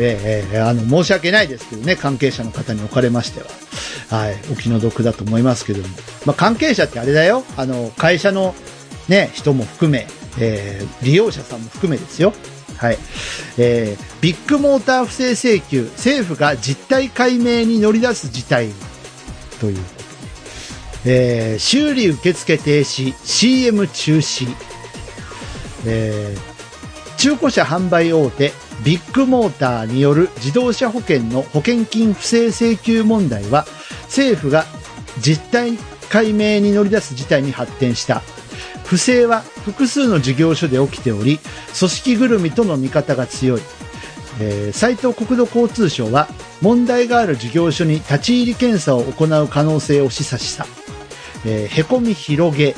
[0.00, 3.67] ええええあの、申し訳ないですけどね、関係者の方におかれましては。
[4.10, 5.88] はい、お気の毒だと思いますけども。
[6.24, 7.44] まあ、関係者ってあれだよ。
[7.56, 8.54] あの、会社の
[9.08, 10.06] ね、人も含め、
[10.40, 12.32] えー利用者さんも含めですよ。
[12.76, 12.98] はい。
[13.58, 18.68] えービッグモーター不正請求、政府が実態解明に乗り出す事態
[19.60, 21.12] ということで。
[21.52, 24.48] えー修理受付停止、CM 中止。
[25.86, 26.58] えー
[27.18, 28.52] 中古車販売大手
[28.84, 33.66] ビッグモーターによる自動車保険の保険金不正請求問題は
[34.08, 34.64] 政府が
[35.20, 35.78] 実態
[36.10, 38.22] 解明に乗り出す事態に発展した。
[38.84, 41.38] 不正は複数の事業所で起きており
[41.78, 43.60] 組織ぐるみとの見方が強い。
[44.40, 46.28] えー斉藤国土交通省は
[46.62, 50.66] 問題がある事業所に立ち入り検査を行う可能性を示唆した、
[51.44, 52.74] えーへこみ広げ。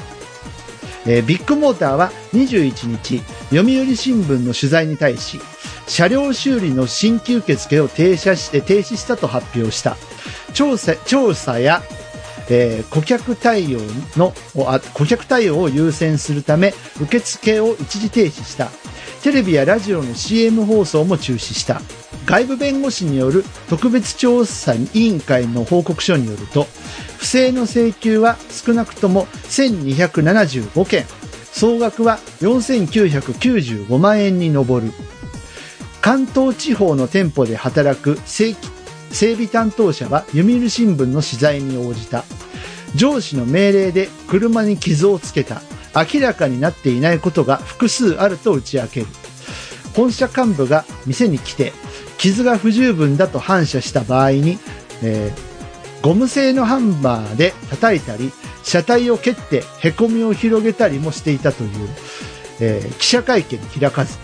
[1.07, 5.41] えービッグモーターは21日、読売新聞の取材に対し、
[5.87, 9.97] 車両修理の新規受付を停止して停止したと発表した。
[10.51, 11.83] 調査調査や、
[12.49, 13.81] えー顧客対応
[14.17, 14.33] の
[14.67, 18.69] あ顧客対応を優先するため受付を一時停止した。
[19.23, 21.81] テレビやラジオの CM 放送も中止した。
[22.27, 26.67] 外部弁護士による特別調査委員会の報告書によると
[27.19, 31.05] 不正の請求は少なくとも1275件。
[31.53, 34.93] 総額は4995万円に上る。
[36.01, 38.70] 関東地方の店舗で働く正規
[39.11, 42.25] 整備担当者は読売新聞の取材に応じた。
[42.95, 45.63] 上司の命令で車に傷をつけた。
[45.95, 49.07] 明らかになっていないことが複数あると打ち明ける。
[49.95, 51.73] 本社幹部が店に来て
[52.17, 54.59] 傷が不十分だと反射した場合に、
[55.03, 55.51] えー
[56.03, 61.71] ゴム製のハンマーで叩いたり車体を蹴ってへこみを広げたりもしていたという、
[62.61, 64.17] えー記者会見開かず。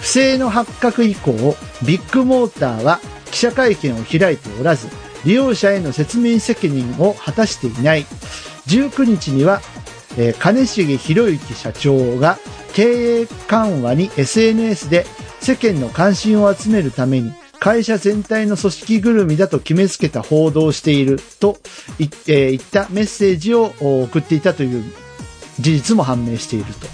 [0.00, 4.88] 不正の発覚以降ビッグモーターは記者会見を開いておらず
[5.24, 8.04] 利用者への説明責任を果たしていない
[8.66, 9.60] 19日には、
[10.18, 12.38] えー金重博之社長が
[12.74, 15.06] 経営緩和に SNS で
[15.40, 21.58] 世間の関心を集めるために会社全体の組織ぐるみだと決めつけた報道をしていると
[21.98, 24.84] い、えー言ったメッセージを送っていたという
[25.58, 26.86] 事実も判明していると。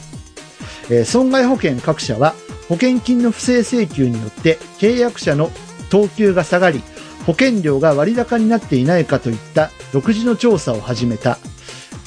[0.91, 2.35] えー損害保険各社は
[2.69, 5.51] 保険金の不正請求によって契約者の
[5.93, 6.83] 等級が下がり
[7.27, 11.39] 保険料が割高になっていないかといった独自の調査を始めた、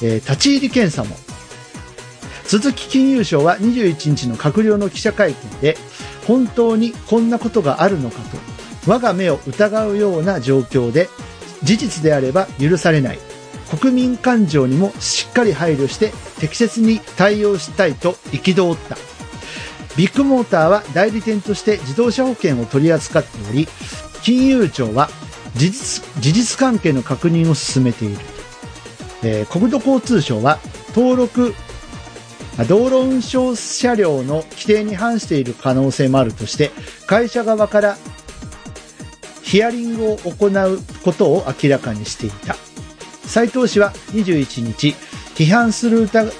[0.02, 1.16] えー立ち入り検査も。
[2.44, 5.76] 鈴木金融省は21日の閣僚の記者会見で
[6.26, 8.38] 本当にこんなことがあるのかと
[8.88, 11.08] 我が目を疑うような状況で
[11.64, 13.18] 事実であれば許されない。
[13.80, 19.15] 国民感情にもしっかり配慮して適切に対応したいと憤った。
[19.96, 23.66] ビッグモーターは代理店として自動車保険を取り扱っており
[24.22, 25.08] 金融庁は
[25.54, 28.18] 事実事実関係の確認を進めている、
[29.22, 30.58] えー国土交通省は
[30.94, 31.54] 登録
[32.68, 36.70] 道路運送車両の規定に反している可能性もあるとして
[37.06, 37.96] 会社側から
[39.42, 42.56] ヒアリングを行うことを明らかにしていた。
[43.26, 44.94] 斉藤氏は21日、
[45.34, 46.30] 批判する疑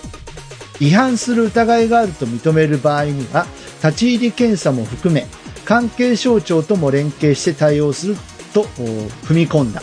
[0.81, 3.47] 違反する疑いがあると認める場合には、
[3.83, 5.27] 立ち入り検査も含め、
[5.65, 8.17] 関係省庁とも連携して対応する
[8.53, 9.83] と踏み込んだ。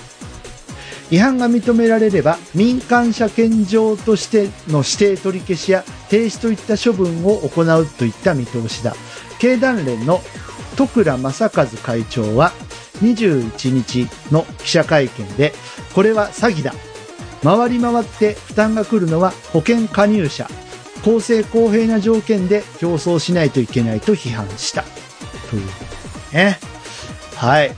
[1.11, 8.95] 違反が認められれば民間車検場としての指定取り消しや停止といった処分を行うといった見通しだ。
[9.37, 10.21] 経団連の
[10.75, 12.51] 徳倉正和会長は
[13.03, 15.53] 21日の記者会見で
[15.93, 16.73] これは詐欺だ。
[17.43, 20.49] 回り回って負担が来るのは保険加入者。
[21.03, 24.83] 公正公平な条件で競争しないといけないと批判した
[25.49, 25.67] という
[26.33, 26.59] ね
[27.35, 27.75] はい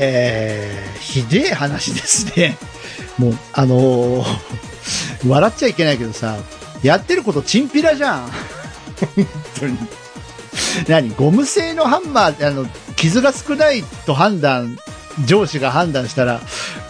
[0.00, 2.56] えー、ひでえ話ですね。
[3.18, 4.38] もう、あのー
[5.26, 6.36] 笑っちゃいけないけどさ、
[6.82, 8.20] やってることチンピラじゃん。
[9.16, 9.26] 本
[9.58, 9.78] 当に。
[10.86, 11.10] 何？
[11.10, 14.78] ゴム製のハンマー、あの、傷が少ないと判断、
[15.26, 16.40] 上司が判断したら、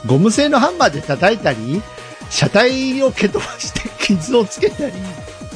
[0.07, 1.83] ゴム製のハンマーで叩いたり、
[2.31, 4.93] 車体を蹴飛ばして傷をつけたり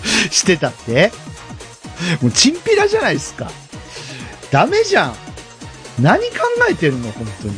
[0.31, 1.13] してたって？
[2.21, 3.51] もうチンピラじゃないですか。
[4.51, 5.15] ダメじゃん。
[6.01, 6.37] 何考
[6.71, 7.55] えてるの本当に。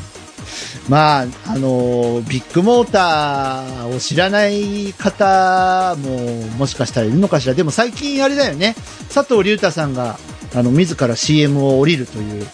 [0.89, 7.55] まあ、あの、ビッグモーターを知らない方ももしかしたらいるのかしら。
[7.55, 8.75] でも最近あれだよね。
[9.13, 10.19] 佐藤隆太さんが、
[10.55, 12.47] あの、自ら CM を降りるという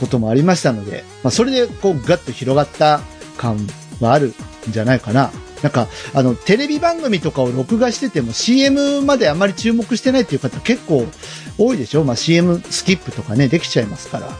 [0.00, 3.00] こともありましたので、まあ、それでこうガッと広がった
[3.38, 3.66] 感
[4.00, 4.34] はあるん
[4.70, 5.30] じゃないかな。
[5.62, 11.06] なんか、あの、テレビ番組とかを録画してても CM まであまり注目してないっていう方結構
[11.58, 12.04] 多いでしょ？
[12.04, 14.28] まあ CM スキップとかね、できちゃいますから。
[14.28, 14.34] うん。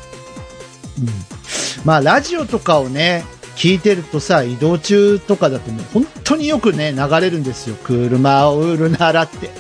[1.84, 3.24] まあ、ラジオとかをね、
[3.56, 7.76] 聞いてるとさ、移動中とかだともう本当によくね、流れるんですよ。
[7.82, 9.50] 車を売るならって。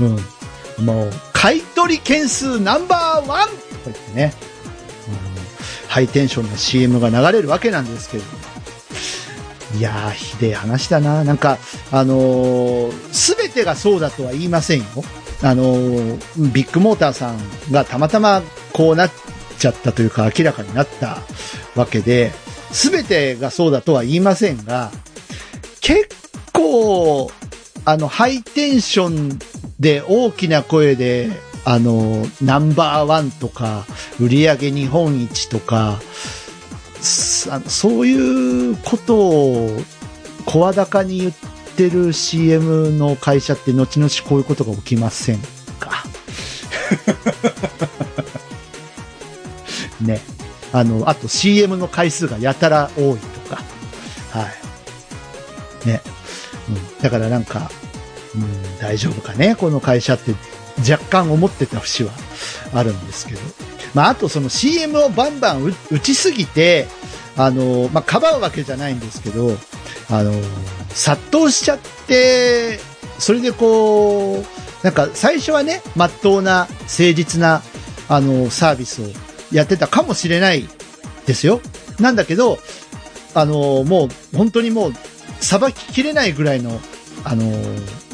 [0.00, 0.04] う
[0.82, 0.84] ん。
[0.84, 4.32] もう、買取件数ナンバーワンとか言ってね、
[5.08, 8.24] うん、ハイテンションな CM が流れるわけなんですけど。
[9.76, 11.24] いやー、ひでえ話だな。
[11.24, 11.58] なんか、
[11.92, 14.86] あのす、べてがそうだとは言いませんよ。
[15.40, 15.74] あの
[16.52, 17.38] ビッグモーターさん
[17.70, 19.10] がたまたまこうなっ
[19.56, 21.18] ちゃったというか明らかになった
[21.76, 22.32] わけで、
[22.72, 24.90] すべてがそうだとは言いませんが、
[25.80, 26.08] 結
[26.52, 27.30] 構、
[27.84, 29.38] あの、ハイテンション
[29.78, 31.30] で大きな声で、
[31.64, 33.86] あの、ナンバーワンとか、
[34.20, 36.00] 売り上げ日本一とか、
[37.50, 39.70] あのそういうことを
[40.44, 41.32] 声高に言っ
[41.76, 45.38] てる CM の会社って後々こういうことが起きません
[45.78, 46.04] か？
[50.00, 50.20] ね。
[50.72, 53.62] あの、あと CM の回数がやたら多いとか。
[54.30, 54.46] は
[55.84, 55.88] い。
[55.88, 56.02] ね。
[56.68, 56.98] うん。
[57.02, 57.70] だからなんか、
[58.34, 59.56] うん、大丈夫かね？
[59.56, 60.34] この会社って
[60.90, 62.12] 若干思ってた節は
[62.74, 63.40] あるんですけど。
[63.94, 66.86] まあ、あとその CM をバンバン打打ちすぎて、
[67.38, 69.52] あの、まあ、かばうわけじゃないんですけど、
[70.10, 70.32] あの、
[70.90, 72.80] 殺到しちゃって、
[73.18, 77.62] それでこう、なんか最初はね、まっとうな、誠実な、
[78.08, 79.06] あの、サービスを
[79.52, 80.68] やってたかもしれない
[81.26, 81.60] ですよ。
[82.00, 82.58] なんだけど、
[83.34, 84.92] あの、もう、本当にもう、
[85.40, 86.80] さばききれないぐらいの、
[87.22, 87.44] あの、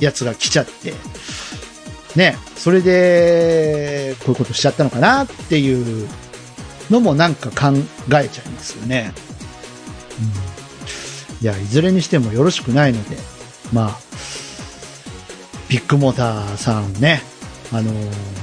[0.01, 0.93] やつが来ちゃって、
[2.15, 6.09] ね、それで、こういうことしちゃったのかなっていう
[6.91, 9.13] のもなんか考えちゃいますよね。
[11.41, 13.17] うん、いや、いずれにしてもよろしくないので、
[13.73, 13.99] まあ、
[15.69, 17.23] ビッグモーターさんね、
[17.73, 18.35] あのー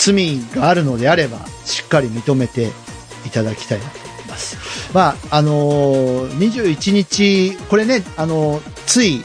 [0.00, 2.70] 罪があるのであれば、しっかり認めて
[3.26, 4.56] いただきたいなと思います。
[4.94, 9.24] まあ、あのー21日、これね、あのーつい、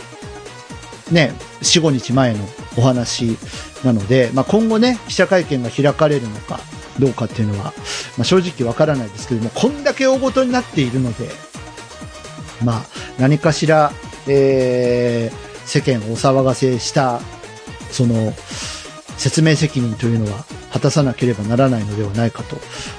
[1.11, 2.39] ね、4、5日前の
[2.75, 3.37] お話
[3.83, 6.59] なので、まあ、今後ね、記者会見が開かれるのか
[6.99, 7.73] どうかっていうのは、
[8.17, 11.29] まあ、正直わからないですけども、こんだけ大ごとになっているので、
[12.63, 12.85] まあ、
[13.19, 13.91] 何かしら、
[14.27, 17.21] えー世間をお騒がせした、
[17.89, 18.33] その、
[19.17, 22.57] 説明責任というのは果たさなければならないのではないかと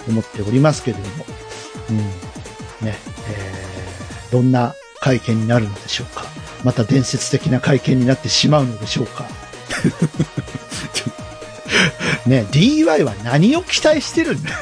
[0.08, 1.26] 思っておりますけれども、
[1.90, 1.96] うん、
[2.86, 2.96] ね、
[3.28, 3.74] えー
[4.34, 6.24] どんな会見になるのでしょうか。
[6.64, 9.26] また伝説的な会見になってしまうのでしょうか。
[12.26, 14.50] ね、DY は何を期待してるんだ？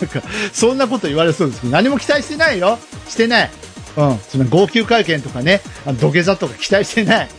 [0.00, 2.78] なんか、そんなこと言われそうですけど、何も期待してないよ。
[3.08, 3.50] してない。
[3.96, 4.18] うん。
[4.30, 7.28] その号泣会見とかね、あの土下座とか期待してない。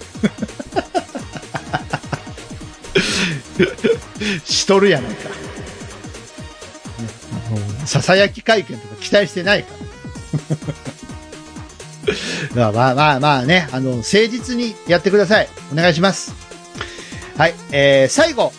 [4.46, 5.30] しとるやないか。
[5.30, 5.36] ね
[7.50, 9.70] もうささやき会見とか期待してないか。
[12.56, 15.50] まあまあまあまあね、あの、誠実にやってください。
[15.72, 16.34] お願いします。
[17.38, 18.52] はい、えー、最後。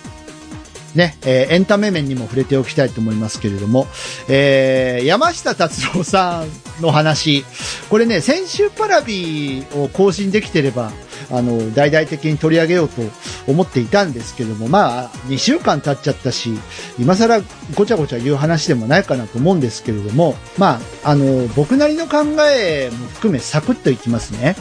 [0.95, 3.87] ね、えーエンタメ面にも触れておきたいと思いますけれども、
[4.29, 7.45] えー山下達郎さんの話、
[7.91, 10.93] これね、先週パラビを更新できてれば、
[11.31, 13.03] あの、大々的に取り上げようと
[13.47, 16.59] 思っていたんですけども、まあ、2週間経っちゃったし、
[16.99, 17.43] 今更
[17.75, 24.57] ごちゃごちゃ言う話でもないかなと思うんですけれども、まあ、あの、僕なりの考えも含めサクッといきますね。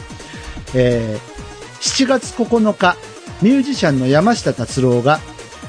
[0.74, 1.38] えー
[1.80, 2.96] 7月9日、
[3.40, 5.20] ミュージシャンの山下達郎が、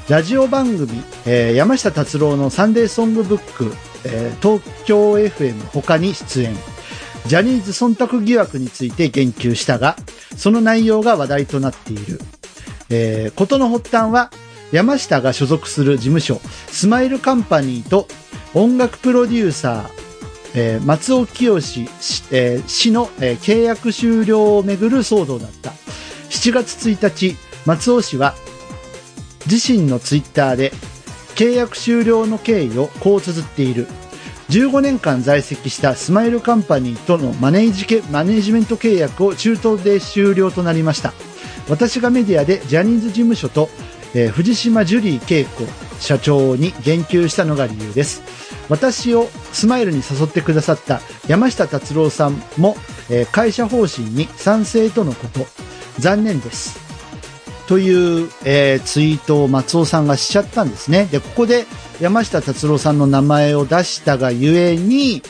[0.08, 0.88] ラジオ番組、
[1.24, 3.72] えー山下達郎のサンデーソングブック、
[4.04, 6.54] えー東京 FM 他に出演。
[7.26, 9.96] ジャニーズ忖度疑惑について言及したが、
[10.36, 12.20] その内容が話題となっている。
[12.88, 14.32] えー、ことの発端は、
[14.72, 18.08] 山下が所属する事務所、スマイルカンパニーと
[18.52, 19.90] 音楽プロデューサー、
[20.54, 21.88] えー松尾清氏、
[22.32, 25.70] えー氏の、えー契約終了をめぐる騒動だった。
[26.30, 27.36] 7月1日、
[27.66, 28.34] 松尾氏は
[29.50, 30.72] 自身のツイッターで
[31.34, 33.86] 契約終了の経緯をこう綴っている。
[34.50, 41.12] 15年間在籍したスマイルカンパニーとのマネージマネージメント契約を中東で終了となりました。
[41.68, 43.68] 私がメディアでジャニーズ事務所と、
[44.12, 45.66] えー藤島ジュリー恵子
[46.00, 48.22] 社長に言及したのが理由です。
[48.68, 52.76] 私をスマイルに誘ってくださった山下達郎さんも、
[53.08, 55.46] えー会社方針に賛成とのこと。
[56.00, 56.89] 残念です。
[57.70, 61.04] という、えーツイートを松尾さんがしちゃったんですね。
[61.04, 61.66] で、ここで
[62.00, 65.22] 山下達郎さんの名前を出したがゆえに、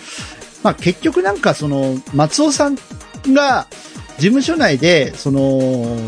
[0.63, 2.79] まあ結局なんかその松尾さん
[3.35, 3.67] が
[4.17, 5.99] 事務所内で、その、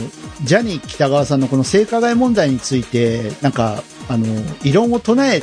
[0.44, 4.26] ジャニー北川さんのこの性加害問題について、なんか、あの、
[4.64, 5.42] 異論を唱え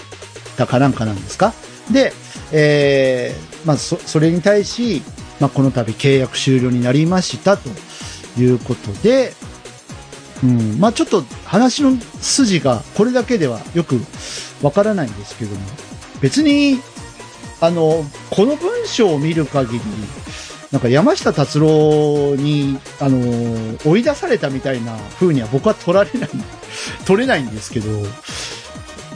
[0.58, 1.54] たかなんかなんですか？
[1.92, 2.14] で、
[2.52, 5.04] えーまあそ、それに対し、
[5.40, 7.70] まあこの度契約終了になりましたと
[8.40, 9.34] いうことで、
[10.44, 14.00] うん、まあちょっと話の筋がこれだけではよく
[14.62, 15.62] わからないんですけども、
[16.22, 16.80] 別に、
[17.62, 19.82] あの、この文章を見る限り、
[20.72, 26.30] なんか山下達郎に、あの、追い出されたみたいな風には僕は取られない、
[27.06, 27.90] 取れないんですけど、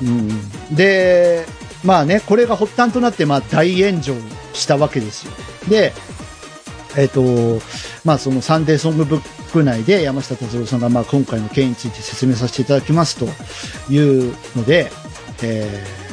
[0.02, 0.76] うん。
[0.76, 1.46] で、
[1.84, 4.16] まあね、これが発端となって、まあ大炎上
[4.54, 5.32] したわけですよ。
[5.70, 5.94] で、
[6.98, 7.62] えっ、と、
[8.04, 13.28] まあそのサンデーソングブッ内で山下達郎さんがまあ今回の件について説明させていただきますと
[13.94, 13.98] い
[14.30, 14.90] うので、
[15.44, 16.04] えー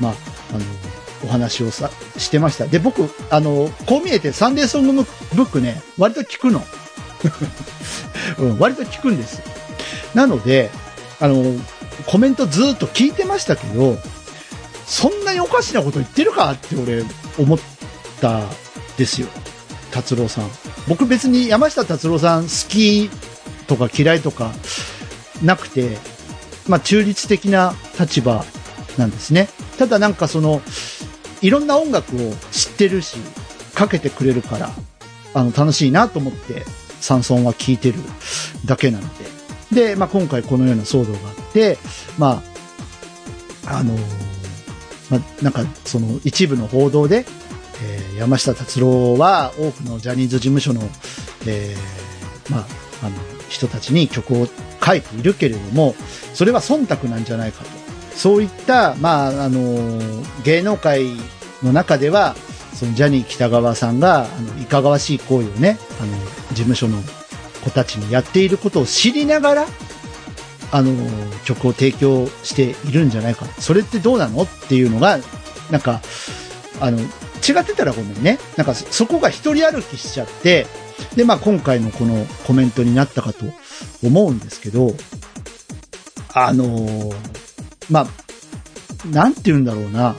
[0.00, 0.14] まあ、
[0.50, 0.64] あの、
[1.24, 2.66] お話をさ、してました。
[2.66, 6.62] で、僕、あの、こう見えてサンデーソングブックね、割と聞くの。
[8.38, 9.40] うん、割と聞くんです。
[10.14, 10.70] なので、
[11.20, 11.44] あの、
[12.06, 13.98] コメントずっと聞いてましたけど、
[14.86, 17.02] そんなにおかしなこと言ってるかって俺
[17.38, 17.58] 思っ
[18.20, 18.42] た
[18.96, 19.28] ですよ。
[19.96, 20.50] 達郎さん。
[20.88, 23.10] 僕別に山下達郎さん好き
[23.66, 24.52] とか嫌いとか
[25.42, 25.96] なくて、
[26.68, 28.44] まあ中立的な立場
[28.98, 29.48] なんですね。
[29.78, 30.60] ただなんかその、
[31.40, 33.16] いろんな音楽を知ってるし、
[33.74, 34.70] かけてくれるから、
[35.34, 36.64] あの、楽しいなと思って、
[37.00, 37.98] サンソンは聴いてる
[38.64, 39.08] だけなの
[39.70, 39.86] で。
[39.92, 41.78] で、まあ今回このような騒動があって、
[42.18, 42.42] ま
[43.64, 43.94] あ、あの
[45.10, 47.24] まあ、なんかその一部の報道で、
[48.16, 50.80] 山下達郎は多くのジャニーズ事務所の、
[51.46, 52.66] えーまあ、
[53.06, 53.16] あの、
[53.48, 54.48] 人たちに曲を
[54.84, 55.94] 書いているけれども、
[56.34, 57.70] それは忖度なんじゃないかと。
[58.14, 60.00] そういった、まあ、あの、
[60.44, 61.04] 芸能界
[61.62, 62.34] の中では、
[62.74, 66.12] そのジャニー北川さんが、あの、いかがわしい行為をね、あの、
[66.50, 66.98] 事務所の
[67.64, 69.66] 子たちにやっていることを知りながら、
[70.72, 70.92] あの、
[71.44, 73.46] 曲を提供しているんじゃないか。
[73.60, 74.42] それってどうなの？
[74.42, 75.18] っていうのが、
[75.70, 76.00] なんか、
[76.80, 76.98] あの、
[77.46, 78.38] 違ってたらごめんね。
[78.56, 80.66] なんか、そこが一人歩きしちゃって、
[81.14, 83.44] で、まあ今回のこのコメントになったかと
[84.02, 84.94] 思うんですけど、
[86.32, 87.14] あのー
[87.90, 88.06] まあ、
[89.08, 90.16] なんて言うんだろうな。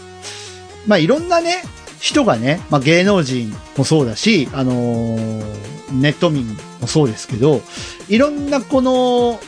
[0.87, 1.63] まあいろんなね、
[1.99, 6.45] 人がね、まあ芸能人もそうだし、あのーネット民
[6.81, 7.61] もそうですけど、
[8.09, 9.39] いろんなこの、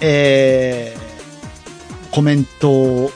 [0.00, 3.10] えー、コメントを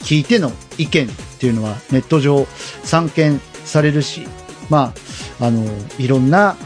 [0.00, 1.08] 聞いての意見
[1.44, 2.46] っていうのはネット上
[2.84, 4.26] 散見されるし、
[4.70, 4.94] ま
[5.38, 5.62] あ、あの、
[5.98, 6.56] いろんな、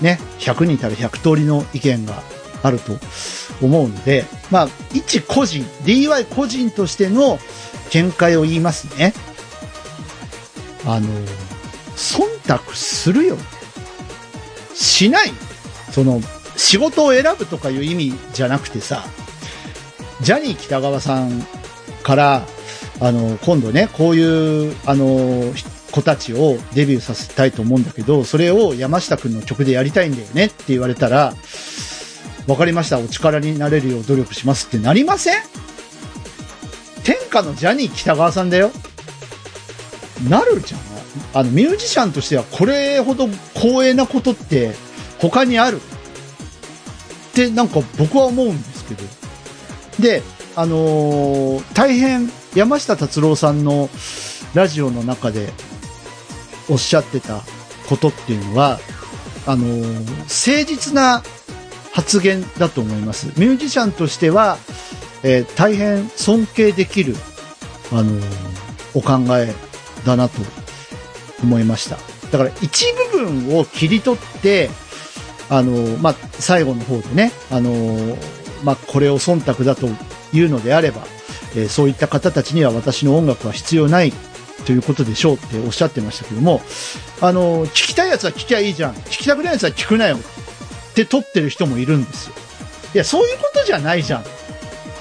[0.00, 2.22] ね、100人いたら100通りの意見が
[2.62, 2.92] あると
[3.60, 7.38] 思うので、まあ、一個人、DY 個人としての
[7.90, 9.12] 見解を言いますね。
[10.86, 11.08] あの、
[11.96, 13.36] 忖度するよ。
[14.72, 15.32] しない。
[15.90, 16.22] その、
[16.56, 19.04] 仕事を選ぶとかいう意味じゃなくてさ、
[20.22, 21.46] ジャニー北川さん
[22.02, 22.46] から、
[23.00, 25.52] あの、今度ね、こういう、あの、
[25.90, 31.34] 子たちをデビューさせたいと思うんだけど、それを山下くんの曲でやりたいんだよねって言われたら、
[32.46, 35.42] わかりました、お力になれるよう努力しますってなりません？
[37.02, 38.70] 天下のジャニー北川さんだよ。
[40.28, 40.80] なるじゃん。
[41.32, 44.74] あの、ミュージシャンとしてはこれほど光栄なことって
[45.18, 49.02] 他にあるってなんか僕は思うんですけど。
[50.00, 50.22] で、
[50.56, 53.88] あのー大変山下達郎さんの
[54.54, 55.50] ラジオの中で
[56.68, 57.42] おっしゃってた
[57.88, 58.78] ことっていうのは、
[59.46, 60.20] あの誠
[60.66, 61.22] 実な
[61.92, 63.26] 発言だと思います。
[63.38, 64.58] ミュージシャンとしては、
[65.22, 67.14] えー大変尊敬できる、
[67.92, 68.20] あの
[68.94, 69.54] お考え
[70.04, 70.40] だなと
[71.42, 71.96] 思いました。
[72.30, 74.70] だから一部分を切り取って、
[75.48, 78.16] あのまあ、最後の方でね、あの
[78.62, 79.88] まあ、これを忖度だと
[80.32, 81.02] いうのであれば、
[81.56, 84.12] えーそういった方たちには私の音楽は必要ない
[84.66, 86.60] ということでしょうっておっしゃってましたけども、
[87.20, 88.92] あの聞きたいやつは聞きゃいいじゃん。
[88.92, 90.20] 聞きたくないやつは聞くなよっ
[90.94, 92.34] て撮ってる人もいるんですよ。
[92.94, 94.24] いや、そういうことじゃないじゃんっ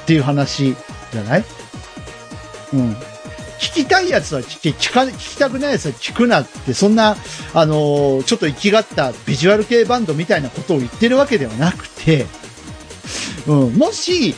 [0.06, 0.76] ていう話
[1.12, 1.46] じゃない？
[2.74, 2.96] うん。
[3.60, 7.18] 聞きたいやつは聞け、聞か、聞きたくないやつは聞くなって、そんな、
[7.54, 12.26] あのちょっと生きがったビジュアル系バンドみたいなことを言ってるわけではなくて、
[13.48, 14.34] うん、もし、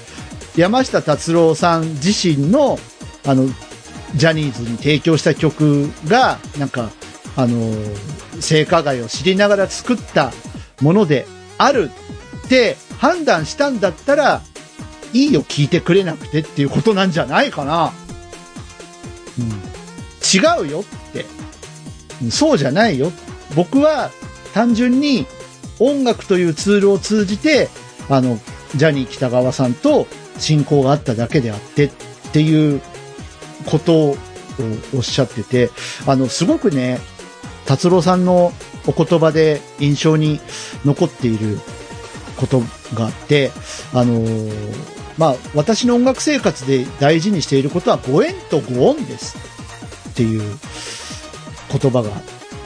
[0.56, 2.78] 山下達郎さん自身の、
[3.26, 3.48] あの、
[4.16, 6.92] ジャニーズに提供した曲が、なんか、
[7.38, 7.74] あの
[8.42, 10.34] 性加害を知りながら作った
[10.82, 11.26] もので
[11.58, 11.90] ある
[12.46, 14.42] って判断したんだったら、
[15.14, 17.94] いいよ、聞いてくれなくてっていうことなんじゃないかな。
[19.40, 21.26] うん、違うよって。
[22.30, 23.12] そうじゃないよ。
[23.56, 24.12] 僕は
[24.54, 25.26] 単純に
[25.80, 27.70] 音楽というツールを通じて、
[28.10, 28.40] あの、
[28.76, 30.08] ジャニー北川さんと
[30.42, 31.92] 親交があっただけであってっ
[32.34, 32.82] ていう
[33.66, 34.18] ことを
[34.96, 35.70] おっしゃってて、
[36.08, 37.00] あの、すごくね、
[37.66, 38.52] 達郎さんの
[38.88, 40.40] お言葉で印象に
[40.84, 41.60] 残っている
[42.38, 42.62] こと
[42.94, 43.52] があって、
[43.94, 49.38] あのーまあ、私の音楽生活で大事にしていることはご縁とご恩です
[50.10, 50.42] っていう
[51.72, 52.12] 言葉が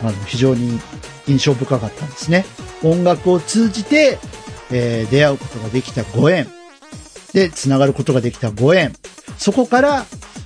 [0.02, 0.80] あの非常に
[1.28, 2.46] 印象深かったんですね。
[2.84, 4.20] 音楽を通じて、
[4.72, 6.48] えー出会うことができたご縁。
[7.36, 8.94] で、繋がることができたご縁。
[9.38, 10.06] そこから、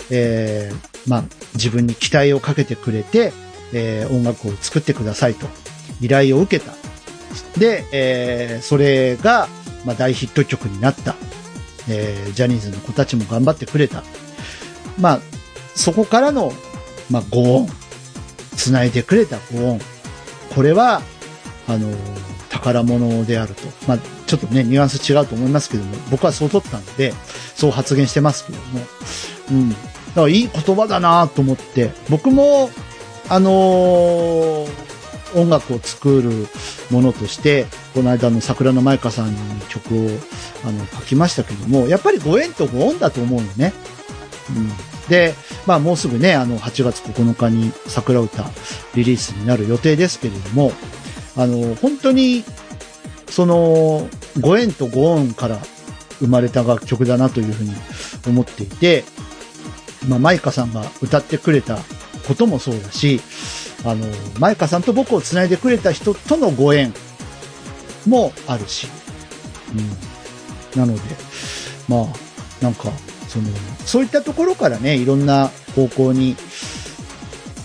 [0.09, 1.23] えーまあ、
[1.53, 3.31] 自分に期待をかけてくれて、
[3.73, 5.45] えー音楽を作ってくださいと
[6.01, 6.73] 依頼を受けた。
[7.59, 9.47] で、えーそれが、
[9.85, 11.15] まあ、大ヒット曲になった。
[11.87, 14.03] えージャニーズの子たちも頑張ってくれた。
[14.99, 15.19] まあ、
[15.75, 16.51] そこからの、
[17.11, 17.69] まあ、ご恩。
[18.55, 19.79] 繋いでくれたご恩。
[20.55, 21.03] これは、
[21.67, 21.95] あの、
[22.49, 23.61] 宝物であると。
[23.87, 23.99] まあ、
[24.29, 27.13] ちょっとね、ニュアンス違うと思いますけども、僕はそう取ったので、
[27.55, 28.63] そう発言してますけども。
[29.51, 29.69] うん。
[29.71, 32.69] だからいい言葉だなと思って、僕も、
[33.27, 34.89] あのー
[35.35, 36.47] 音楽を作る
[36.89, 39.37] ものとして、この間の桜の舞香さんに
[39.69, 40.09] 曲を
[40.65, 43.71] あの書きましたけども、やっぱりご縁とご恩だと思うのね。
[44.49, 44.69] うん。
[45.07, 45.35] で、
[45.67, 48.49] まあもうすぐね、あの8月9日に桜歌
[48.95, 50.71] リリースになる予定ですけれども、
[51.35, 52.43] あの、本当に、
[53.29, 54.07] その、
[54.39, 55.59] ご縁とご恩から
[56.19, 57.73] 生まれた楽曲だなというふうに
[58.27, 59.03] 思っていて、
[60.07, 61.77] まあ、マイカさんが歌ってくれた
[62.27, 63.21] こともそうだし、
[63.85, 64.05] あの、
[64.39, 66.93] マイカさんと僕を繋いでくれた人とのご縁
[68.05, 68.87] もあるし、
[70.75, 70.79] うん。
[70.79, 71.01] なので、
[71.87, 72.05] まあ、
[72.63, 72.91] なんか、
[73.27, 73.45] その、
[73.85, 76.35] そういったところからね、いろんな方向に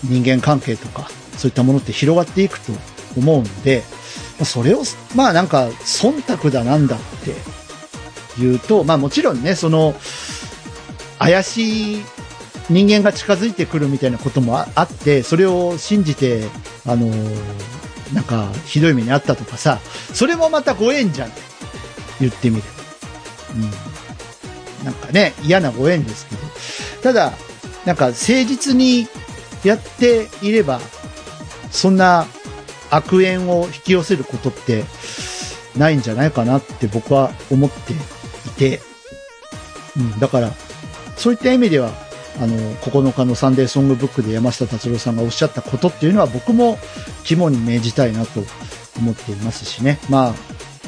[0.05, 2.73] 人間関係とか、そういったものって広がっていくと
[3.17, 3.83] 思うので、
[4.43, 4.83] それを、
[5.15, 7.35] まあなんか、忖度だなんだって
[8.39, 9.95] 言うと、まあもちろんね、その、
[11.19, 12.03] 怪しい
[12.69, 16.49] 人間が近づいてくるみたいなこともあって、それを信じて、
[16.87, 17.75] あのー
[18.13, 19.81] なんか、ひどい目にあったとかさ、
[20.13, 21.33] それもまたご縁じゃん。
[22.21, 22.69] 言ってみれば。
[24.81, 24.85] うん。
[24.85, 26.43] なんかね、嫌なご縁ですけど。
[27.03, 27.33] ただ、
[27.85, 29.09] なんか誠実に
[29.65, 30.81] やっていれば、
[31.71, 32.27] そんな
[32.95, 34.85] 悪縁を引き寄せることって
[35.77, 37.97] ないんじゃないかなって僕は思ってい
[38.57, 38.81] て、
[39.97, 40.51] うん、だから、
[41.17, 41.91] そういった意味では、
[42.41, 46.79] あの、9日のサンデーソングブックで山下達郎さんがおっしゃったことっていうのは僕も
[47.25, 48.43] 肝に銘じたいなと
[48.99, 49.99] 思っていますしね。
[50.09, 50.35] ま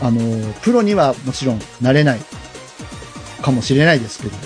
[0.00, 2.20] あ、あの、プロにはもちろんなれない
[3.42, 4.36] かもしれないですけど、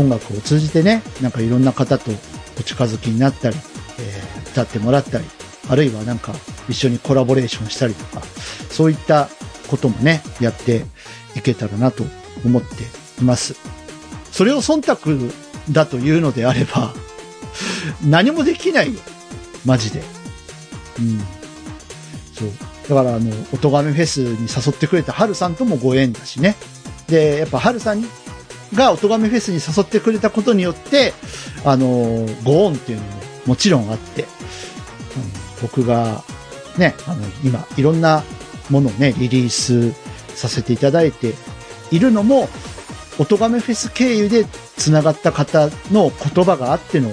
[0.00, 2.10] 音楽を通じてね、なんかいろんな方と
[2.58, 3.56] お近づきになったり、
[3.98, 5.24] えー歌ってもらったり、
[5.68, 6.32] あるいはなんか
[6.68, 8.22] 一緒にコラボレーションしたりとか、
[8.70, 9.28] そういった
[9.68, 10.84] こともね、やって
[11.34, 12.04] いけたらなと
[12.44, 12.84] 思って
[13.20, 13.56] います。
[14.30, 15.32] それを忖度
[15.72, 16.94] だというのであれば、
[18.04, 19.00] 何もできないよ。
[19.64, 20.02] マジで。
[20.98, 21.18] うん。
[22.38, 22.50] そう。
[22.88, 26.54] だからあの、おとがめフェスに誘ってくれたハルさんともご縁だしね。
[27.08, 28.04] で、やっぱハルさん
[28.74, 31.14] がおとがめフェスに誘ってくれたことによって、
[31.64, 33.12] あの、ご恩っていうのも
[33.46, 34.26] もちろんあって、
[35.62, 36.22] 僕が
[36.78, 38.22] ね、あの、今、いろんな
[38.70, 39.92] ものをね、リリース
[40.34, 41.34] させていただいて
[41.90, 42.48] いるのも、
[43.18, 44.44] おとがめフェス経由で
[44.76, 47.10] 繋がった方の言葉があっての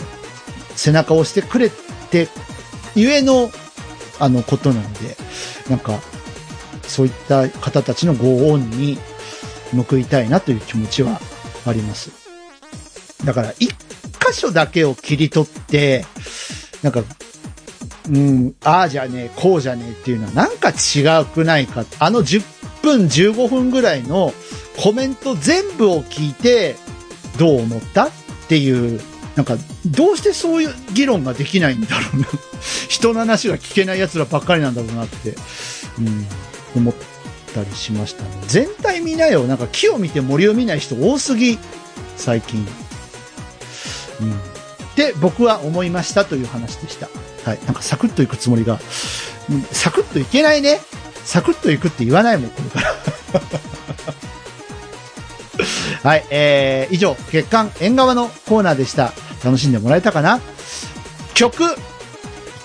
[0.76, 1.70] 背中を押してくれ
[2.12, 2.28] て、
[2.96, 3.50] ゆえの、
[4.20, 5.16] あの、ことなので、
[5.70, 6.00] なんか、
[6.84, 8.98] そういった方たちのご恩に
[9.90, 11.20] 報いたいなという気持ちは
[11.66, 12.12] あります。
[13.24, 16.06] だから、一箇所だけを切り取って、
[16.82, 17.04] なんか、
[18.10, 21.86] うん、ああじゃねえ、こうじゃねえっていうのはなんか違くないか。
[22.00, 22.44] あの10
[22.82, 24.34] 分、15分ぐらいの
[24.78, 26.76] コメント全部を聞いて、
[27.38, 28.12] どう思ったっ
[28.50, 29.00] ていう、
[29.36, 32.28] なんか、どうしてそういう議論ができないんだろうな。
[32.88, 35.36] 人の話が聞けない奴らばっかりなんだろうなって、
[35.98, 36.28] うん、
[36.76, 36.94] 思っ
[37.54, 38.30] たりしましたね。
[38.48, 39.46] 全体見なよ。
[39.46, 41.58] なんか木を見て森を見ない人多すぎ、
[42.18, 42.68] 最近。
[44.22, 44.32] うん。
[44.34, 44.36] っ
[44.96, 47.10] て僕は思いましたという話でした。
[47.46, 47.60] はい。
[47.66, 48.80] なんかサクッといくつもりが、
[49.72, 50.80] サクッといけないね。
[51.26, 52.94] サクッといくって言わないもん、これから。
[56.10, 56.26] はい。
[56.30, 59.14] えー、以上、月刊縁側のコーナーでした。
[59.44, 60.40] 楽しんでもらえたかな？
[61.34, 61.68] 曲、い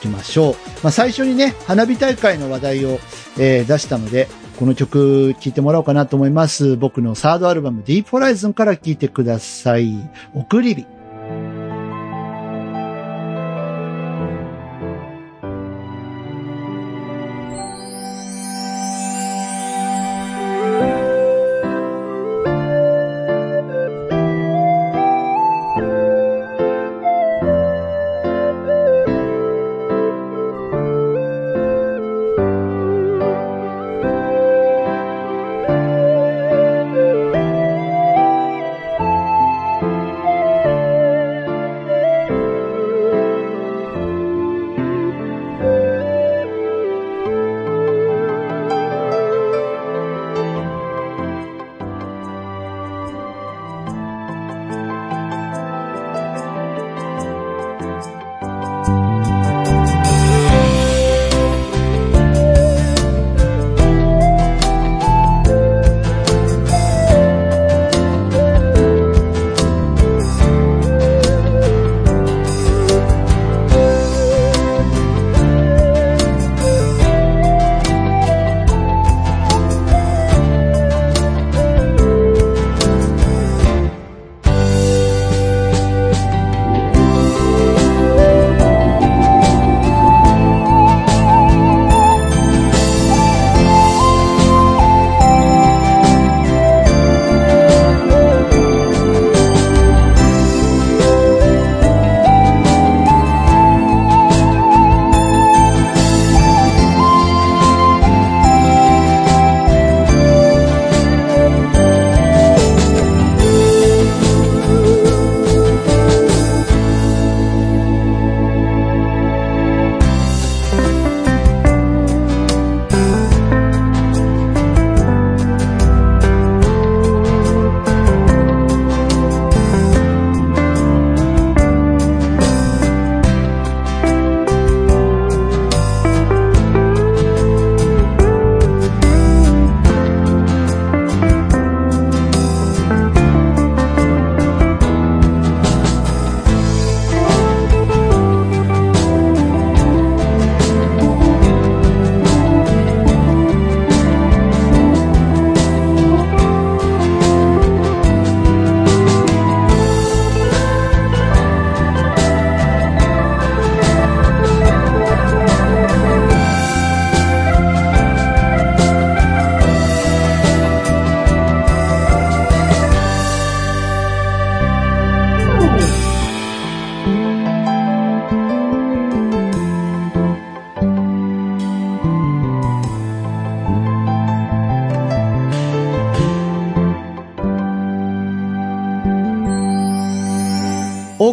[0.00, 0.54] きましょう。
[0.82, 3.00] まあ、最初にね、花火大会の話題を、
[3.38, 6.76] えー出したので、この曲聴いてもらおうかなと思います。
[6.76, 10.10] 僕のサードアルバム Deep Horizon から聴いてください。
[10.34, 10.97] 送り火。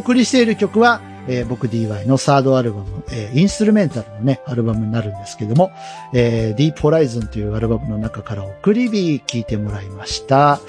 [0.05, 5.71] 送りしている曲は、えー僕 DY のサードアルバム、えーインストゥルメンタルのね、アルバムになるんですけども、
[6.13, 10.59] えー Deep Horizon というアルバムの中から送り火聴いてもらいました。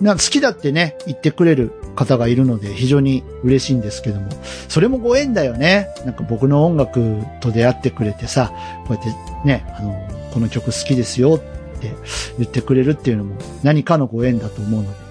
[0.00, 4.28] な好きだってね、言ってくれる方がいるので非常に嬉しいんですけども、
[4.68, 5.88] それもご縁だよね。
[6.06, 8.52] なんか僕の音楽と出会ってくれてさ、
[8.86, 9.04] こうやっ
[9.42, 9.94] てね、あの、
[10.32, 11.38] この曲好きですよっ
[11.80, 11.92] て
[12.38, 15.07] 言ってくれるっていうのも何かのご縁だと思うので、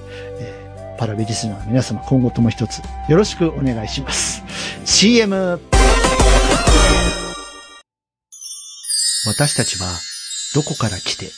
[0.98, 4.44] パラビリスナーの皆様今後とも一つよろしくお願いします。
[4.86, 5.60] CM!
[9.28, 9.88] 私たちは
[10.56, 11.30] どこから来て、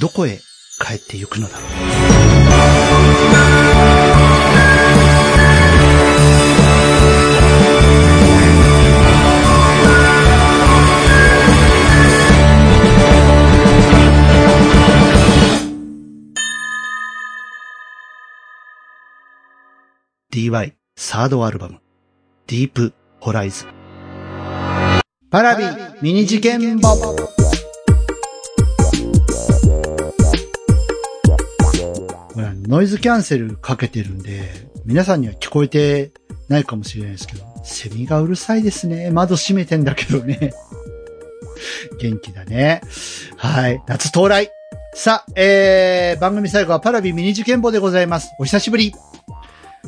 [0.00, 0.40] どこへ
[0.80, 2.03] 帰ってゆくのだろう。
[20.54, 21.80] DY サードアルバム、
[22.46, 23.66] ディープホライズ。
[25.28, 25.64] パラビ
[26.00, 26.88] ミニ事件簿。
[32.32, 34.48] これノイズキャンセルかけてるんで、
[34.84, 36.12] 皆さんには聞こえて
[36.48, 39.10] ないかもしれないですけど、セミがうるさいですね。
[39.10, 40.52] 窓閉めてんだけどね。
[42.00, 42.80] 元気だね。
[43.36, 43.82] はい。
[43.88, 44.50] 夏到来。
[44.94, 48.30] さあ、えー、番組最後はパラビミニ事件簿でございます。
[48.38, 48.94] お久しぶり。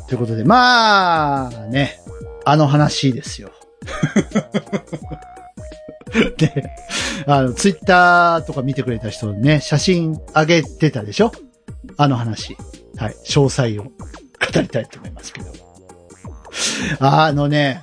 [0.08, 2.00] ということで、まあ、ね、
[2.44, 3.50] あの話ですよ。
[6.38, 6.70] で、
[7.26, 11.32] あの、ツイッターとか見てくれた人ね、写真上げてたでしょ？
[11.96, 12.56] あの話。
[12.96, 13.14] はい。
[13.26, 13.90] 詳細を語
[14.60, 15.52] りたいと思いますけど。
[17.00, 17.82] あのね、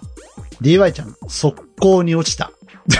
[0.61, 2.51] DY ちゃん、速攻に落ちた。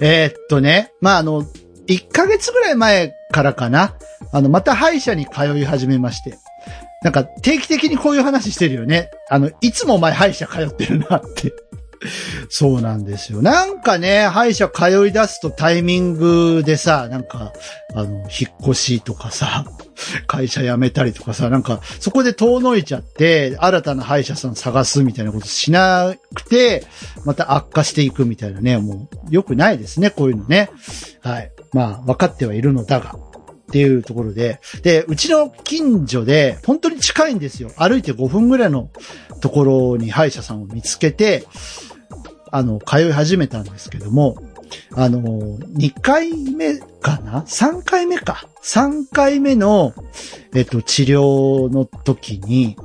[0.00, 1.42] えっとね、まあ、あの、
[1.86, 3.94] 1ヶ月ぐらい前からかな。
[4.34, 6.36] あの、また歯医者に通い始めまして。
[7.02, 9.10] なんか定期的にこういう話してるよね。
[9.30, 11.52] あの、いつもお前歯医者通ってるなって。
[12.50, 13.42] そうなんですよ。
[13.42, 17.52] なんかね、歯医者通い出すとタイミングでさ、なんか、
[17.94, 19.66] あの、引っ越しとかさ、
[20.26, 26.84] 会社辞めたりとかさ、なんか、そこで遠のいちゃって、新たな歯医者さん探すみたいなことしなくて、
[27.24, 30.70] また悪化していくみたいなね、もう、良くないですね、こういうのね。
[31.20, 31.52] はい。
[31.72, 33.16] まあ、分かってはいるのだが。
[33.64, 34.60] っていうところで。
[34.82, 37.70] で、うちの近所で、本当に近いんですよ。
[37.76, 38.90] 歩いて5分ぐらいの
[39.40, 41.44] ところに歯医者さんを見つけて、
[42.50, 44.36] あの、通い始めたんですけども、
[44.92, 48.48] あの、2回目かな？（3 回目か。
[48.62, 49.92] 3回目の、
[50.54, 52.76] えっと、治療の時に、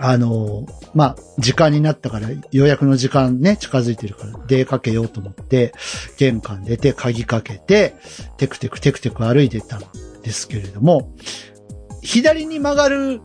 [0.00, 5.72] あの、まあ、時間になったから、予約の時間ね、近づいてるから、出かけようと思って、
[6.16, 7.94] 玄関出て、鍵かけて、
[8.36, 9.82] テクテクテクテク歩いてたん
[10.22, 11.12] ですけれども、
[12.02, 13.20] 左に曲がる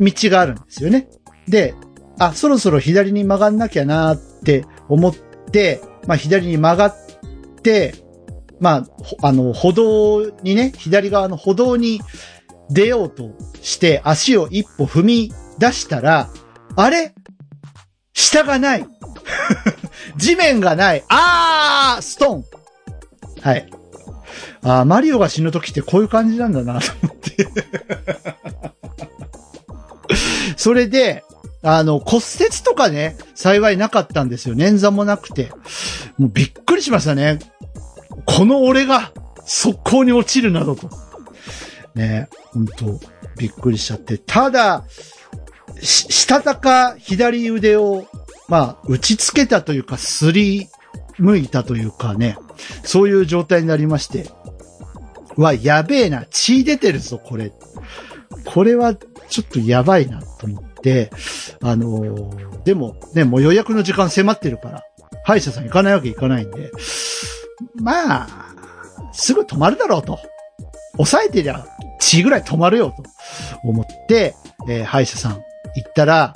[0.00, 1.08] 道があるんですよね。
[1.48, 1.74] で、
[2.18, 5.14] あ、そろそろ左に曲がんなきゃなって思っ
[5.50, 6.96] て、まあ、左に曲がっ
[7.62, 7.94] て、
[8.60, 8.86] ま
[9.20, 12.00] あ、あの、歩道にね、左側の歩道に
[12.70, 13.30] 出ようと
[13.62, 16.28] して、足を一歩踏み出したら、
[16.76, 17.14] あれ？
[18.12, 18.86] 下がない
[20.16, 22.44] 地面がないあーストーン
[23.42, 23.68] はい。
[24.62, 27.48] あーマリオが死ぬ時ってこういう感じなんだなと思って。
[30.56, 31.24] それで、
[31.62, 34.54] あの、骨折とかね、幸いなかったんですよ。
[34.54, 35.50] 捻挫もなくて。
[36.18, 37.38] もうびっくりしましたね。
[38.26, 39.12] この俺が
[39.44, 40.88] 速攻に落ちるなどと。
[41.94, 43.00] ね、本当
[43.36, 44.18] びっくりしちゃって。
[44.18, 44.84] ただ、
[45.80, 48.06] し、したたか左腕を、
[48.48, 50.68] まあ、打ちつけたというか、すり
[51.18, 52.36] むいたというかね、
[52.82, 54.28] そういう状態になりまして。
[55.36, 57.52] わ、やべえな、血出てるぞ、これ。
[58.44, 58.94] これは、
[59.28, 61.10] ちょっとやばいな、と思って、
[61.60, 64.82] あのーでも、ね、もう予約の時間迫ってるから、
[65.24, 66.70] 歯医者さん行かないわけいかないんで、
[67.74, 68.28] まあ、
[69.12, 70.18] すぐ止まるだろうと。
[70.96, 71.66] 抑えてりゃ、
[72.00, 73.02] 血ぐらい止まるよ、と
[73.64, 74.34] 思って、
[74.68, 75.42] えー歯医者さん
[75.76, 76.34] 行ったら、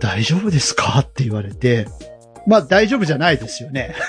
[0.00, 1.00] 大丈夫ですか？
[1.00, 1.86] って言われて、
[2.46, 3.94] まあ大丈夫じゃないですよね。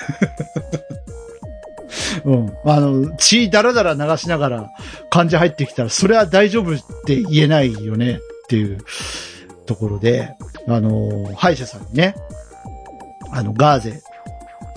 [2.26, 2.54] うん。
[2.66, 4.70] あの、血だらだら流しながら
[5.10, 8.80] 患者入ってきたら、それは大丈夫って言えないよねっていう
[9.66, 10.36] ところで、
[10.68, 12.16] あの、歯医者さんにね、
[13.32, 14.02] あの、ガーゼ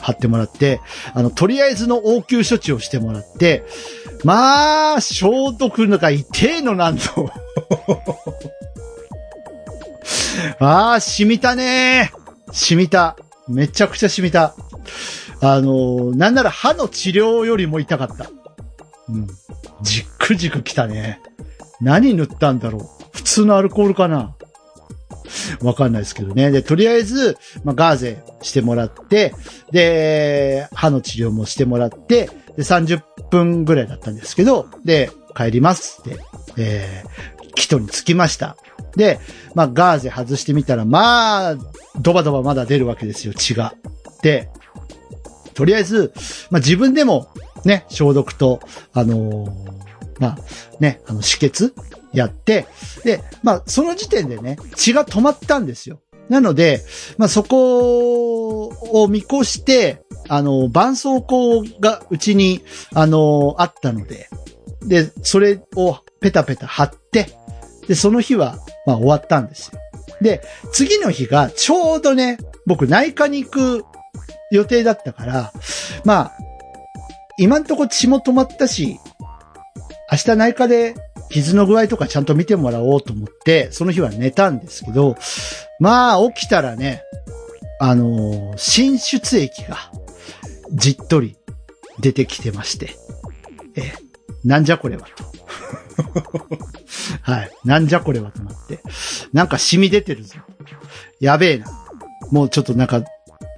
[0.01, 0.80] 貼ってもらって、
[1.14, 3.64] あの、とりあえずの応急処置をしてもらって、
[4.24, 6.26] まあ、消毒のが痛
[6.59, 7.30] えのなんと。
[10.61, 12.12] ああ、染みたね
[12.53, 13.16] 染みた。
[13.49, 14.55] めちゃくちゃ染みた。
[15.41, 18.30] あの、なんなら歯の治療よりも痛かった。
[19.09, 19.26] うん。
[19.82, 21.20] じっくじく来たね。
[21.80, 22.82] 何塗ったんだろう。
[23.12, 24.34] 普通のアルコールかな
[25.62, 26.51] わかんないですけどね。
[26.51, 29.34] で、とりあえず、まあ、ガーゼしてもらって、
[29.70, 36.18] で、歯の治療もしてもらって、で、30分ぐらいだったんですけど、で、帰りますって、
[36.57, 38.56] えーキトにつきました。
[38.96, 39.20] で、
[39.54, 41.56] まあ、ガーゼ外してみたら、まあ、
[42.00, 43.74] ドバドバまだ出るわけですよ、血が。
[44.22, 44.48] で、
[45.54, 46.12] とりあえず、
[46.50, 47.28] まあ、自分でも、
[47.64, 48.61] ね、消毒と、
[48.92, 49.78] あのー
[50.18, 50.38] まあ、
[50.80, 51.74] ね、あの、止血
[52.12, 52.66] やって、
[53.04, 56.00] で、まあ、その時点でね、血が止まったんですよ。
[56.28, 56.82] なので、
[57.16, 62.62] まあ、そこを見越して、あの、絆創膏がうちに、
[62.94, 64.28] あの、あったので、
[64.82, 67.30] で、それをペタペタ貼って、
[67.89, 69.80] で、その日は、まあ、終わったんですよ。
[70.20, 73.84] で、次の日が、ちょうどね、僕内科に行く
[74.51, 75.53] 予定だったから、
[76.05, 76.32] まあ、
[77.39, 79.01] 今んとこ血も止まったし、
[80.11, 80.95] 明日内科で
[81.30, 85.16] 傷の具合とかちゃんと見てもらおうと思って、その日は寝たんですけど、
[85.78, 87.03] まあ起きたらね、
[87.80, 89.76] あのー新出液が
[90.72, 91.36] じっとり
[92.01, 92.97] 出てきてまして、
[93.76, 94.07] ええ
[94.45, 95.24] なんじゃこれはと。
[97.22, 97.51] はい。
[97.64, 98.80] なんじゃこれはとなって。
[99.32, 100.36] なんか染み出てるぞ。
[101.20, 101.66] やべえな。
[102.30, 103.03] もうちょっとなんか、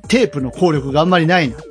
[0.09, 1.65] テープの効力があんまりないなと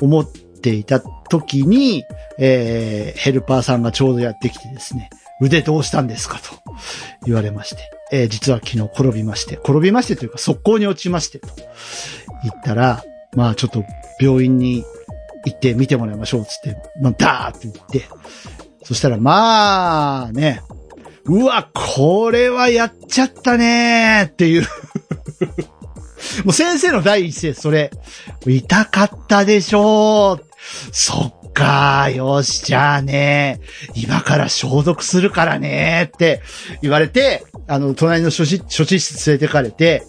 [0.00, 2.04] 思っていた時に、
[2.38, 5.10] えーヘルパーさんがちょうどやってきてですね、
[5.40, 6.42] 腕どうしたんですかと
[7.24, 11.48] 言われまして、えー実は昨日転びまして、転びましてというか速攻に落ちましてと
[12.42, 13.04] 言ったら、
[13.34, 13.84] まあちょっと
[14.20, 14.84] 病院に
[15.46, 18.04] 行って見てもらいましょうつって、まあ、ダーって言って、
[18.82, 20.60] そしたらまあね、
[21.24, 24.62] うわ、これはやっちゃったねーっていう。
[26.44, 27.90] もう先生の第一声、それ、
[28.46, 30.44] 痛かったでしょう。
[30.92, 33.60] そっかー、よし、じゃあね、
[33.94, 36.42] 今から消毒するからね、って
[36.82, 40.04] 言われて、あの、隣の処置、処置室連れてかれて、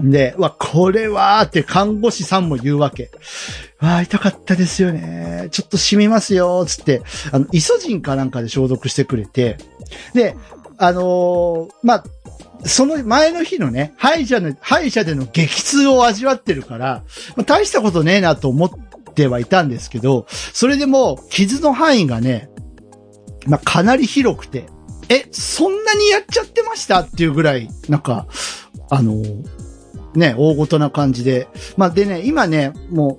[0.00, 3.10] で、わ、これはー、って看護師さんも言うわけ。
[3.80, 5.48] わあ、痛かったですよね。
[5.50, 9.58] ちょっと染みますよ、つって、あの、イソジンかなんかで消毒してくれて、
[10.14, 10.36] で、
[10.76, 12.04] あのーまあ、
[12.64, 17.02] その前の日のね、歯医者の、歯医者での激痛を味わってるから、
[17.36, 18.70] まあ、大したことねえなと思っ
[19.14, 22.50] てはいたんですけど、それでも傷の範囲がね、
[23.46, 24.66] まあ、かなり広くて、
[25.08, 27.00] え、そんなにやっちゃってました？
[27.00, 28.28] っていうぐらい、なんか、
[28.90, 29.57] あのー
[30.14, 31.48] ね、大ごとな感じで。
[31.76, 33.18] まあ、でね、今ね、も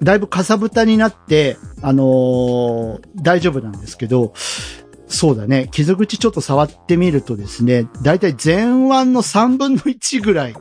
[0.00, 4.32] う、だいぶかさぶたになって、あのー大丈夫なんですけど、
[5.08, 8.70] そうだね、傷口ちょっと触ってみるとですね、だいたい前腕
[9.12, 10.54] の3分の1ぐらい、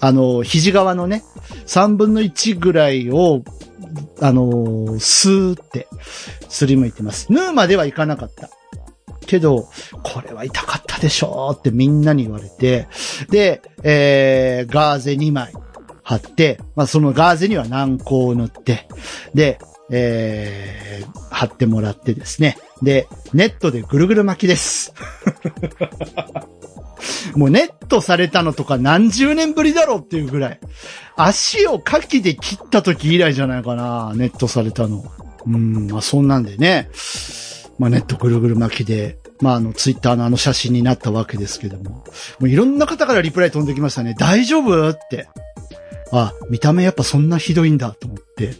[0.00, 1.22] あのー肘側のね、
[1.66, 3.42] 3分の1ぐらいを、
[4.20, 5.86] あのースーって、
[6.48, 7.32] すりむいてます。
[7.32, 8.50] 縫うまではいかなかった。
[9.30, 9.68] けど、
[10.02, 12.88] これは痛かったでしょうってみんなに言われて、
[13.30, 15.52] で、えー、ガーゼ2枚
[16.02, 18.88] 貼って、まあ、そのガーゼには軟膏を塗って、
[19.32, 19.60] で、
[19.92, 22.58] えー、貼ってもらってですね。
[22.82, 24.92] で、ネットでぐるぐる巻きです。
[27.36, 30.60] もうネットされたのとか何十年ぶりだろうっていうぐらい。
[31.16, 35.04] 足をかきで切った時以来じゃないかな、ネットされたの。
[35.46, 36.90] うん、まあそんなんでね。
[37.78, 41.90] まあネットぐるぐる巻きで、まああのツイッターのあの写真になったわけですけども。
[41.90, 42.04] も
[42.42, 44.14] ういろんな方からリプライ飛んできましたね。
[44.18, 44.88] 大丈夫？
[44.88, 45.28] って。
[46.12, 48.54] あ、見た目やっぱそんなひどいんだと思って。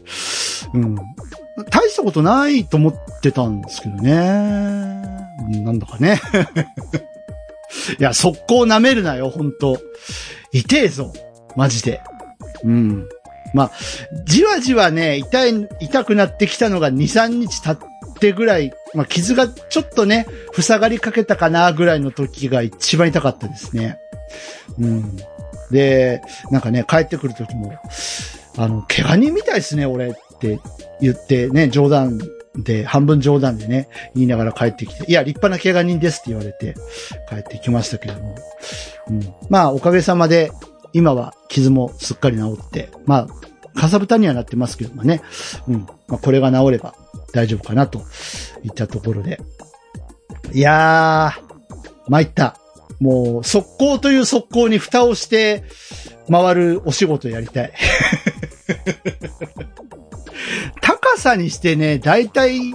[0.74, 0.96] うん。
[1.70, 4.14] 大したことないと思ってたんですけどね。
[5.64, 6.20] なんだかね。
[7.98, 9.80] いや、速攻舐めるなよ、ほんと。
[10.52, 11.12] 痛えぞ。
[11.56, 12.00] マジで。
[12.64, 13.08] うん。
[13.52, 13.70] まあ、
[14.24, 17.89] じわじわね、痛い、痛くなってきたのが2、3日経っ
[18.20, 23.98] てぐらい、まあ、傷がちょっとね、塞がりかけたかなぐらいの時が一番痛かったですね。
[24.78, 25.16] うん。
[25.70, 27.76] で、なんかね、帰ってくる時も、
[28.56, 30.60] あの、怪我人みたいですね、俺って
[31.00, 32.18] 言ってね、冗談
[32.56, 36.74] で、半分冗談でね、言いながら帰ってきて、いや、立派な怪我人ですって言われて、
[37.28, 38.34] 帰ってきましたけども。
[39.08, 39.34] うん。
[39.48, 40.50] まあ、おかげさまで、
[40.92, 45.22] 今は傷もすっかり治って、まあ、かさぶたにはなってますけどもね。
[45.68, 45.86] うん。
[46.08, 46.94] まあ、これが治れば
[47.32, 48.02] 大丈夫かなと
[48.62, 49.40] いったところで。
[50.52, 51.42] いやー、
[52.08, 52.56] 参った。
[52.98, 55.64] もう、速攻という速攻に蓋をして、
[56.30, 57.72] 回るお仕事やりたい。
[60.80, 62.74] 高さにしてね、だいたい、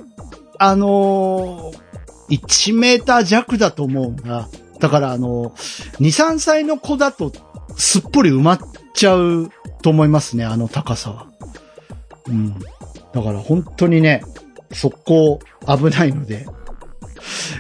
[0.58, 1.86] あのー
[2.30, 4.50] 1メーター弱だと思うんだ。
[4.80, 7.32] だからあのー、2、3歳の子だと、
[7.78, 8.60] すっぽり埋まっ
[8.94, 9.52] ちゃう
[9.86, 11.28] と思いますね、あの高さは。
[12.28, 12.58] うん。
[13.14, 14.24] だから本当にね、
[14.72, 16.48] 速攻危ないので、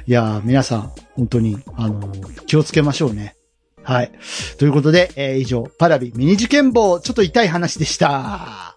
[0.07, 3.35] いやー、皆さん、本当に、あのー気をつけましょうね。
[3.83, 4.11] はい。
[4.57, 8.75] ということで、えー以上、パラビミニ事件簿、ちょっと痛い話でした。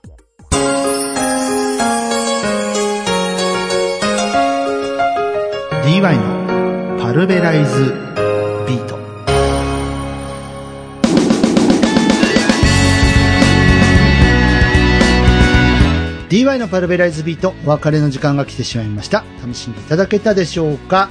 [5.87, 6.17] DY
[6.99, 7.95] のパルベライズ
[8.67, 8.98] ビート。
[16.29, 19.25] DY のパルベライズビート、お別れの時間が来てしまいました。
[19.41, 21.09] 楽しんでいただけたでしょうか？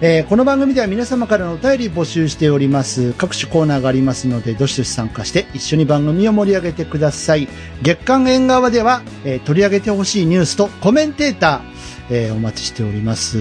[0.00, 3.12] えーこの番組では皆様からのお便り募集しております。
[3.14, 7.48] 各種コーナーがありますので、どしどし参加して一緒に番組を盛り上げてください。
[7.82, 13.38] 月刊縁側では、えー取り上げてほしいニュースとコメンテーター、えーお待ちしております。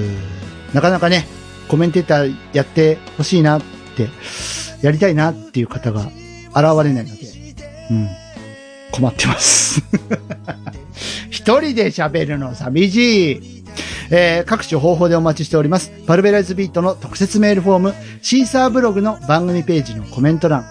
[0.73, 1.27] なかなかね、
[1.67, 3.61] コメンテーターやってほしいなっ
[3.95, 4.07] て、
[4.81, 6.01] やりたいなっていう方が
[6.55, 7.27] 現れないので、
[7.91, 8.09] うん、
[8.91, 9.83] 困ってます。
[11.45, 13.63] 一人で喋るの寂しい。
[14.09, 15.91] えー各種方法でお待ちしております。
[16.07, 17.93] パルベライズビートの特設メールフォーム、
[18.23, 20.65] シーサーブログの番組ページのコメント欄、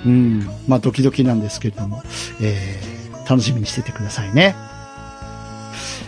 [0.05, 0.47] うん。
[0.67, 2.03] まあ、ドキドキなんですけれども、
[2.41, 4.55] えー、楽しみにしててくださいね。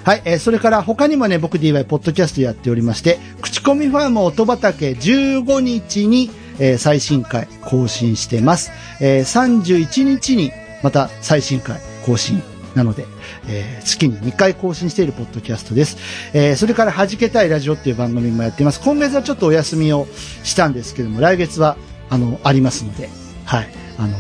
[0.03, 8.72] はい、えー、それから他にもね、僕 DY ポッドキャストやっておりまして、口コミファーム音畑15日に、えー最新回更新してます。
[9.01, 10.51] えー31日に
[10.84, 12.42] また最新回更新
[12.76, 13.06] なので、
[13.48, 15.98] えー月に2回更新しているポッドキャストです。
[16.34, 18.80] えーそれから弾けたいラジオっていう番組もやっています。
[18.82, 20.08] 今月はちょっとお休みを
[20.44, 21.78] したんですけども、来月は、
[22.10, 23.10] あの、ありますので、
[23.46, 23.70] はい。
[23.98, 24.18] あの、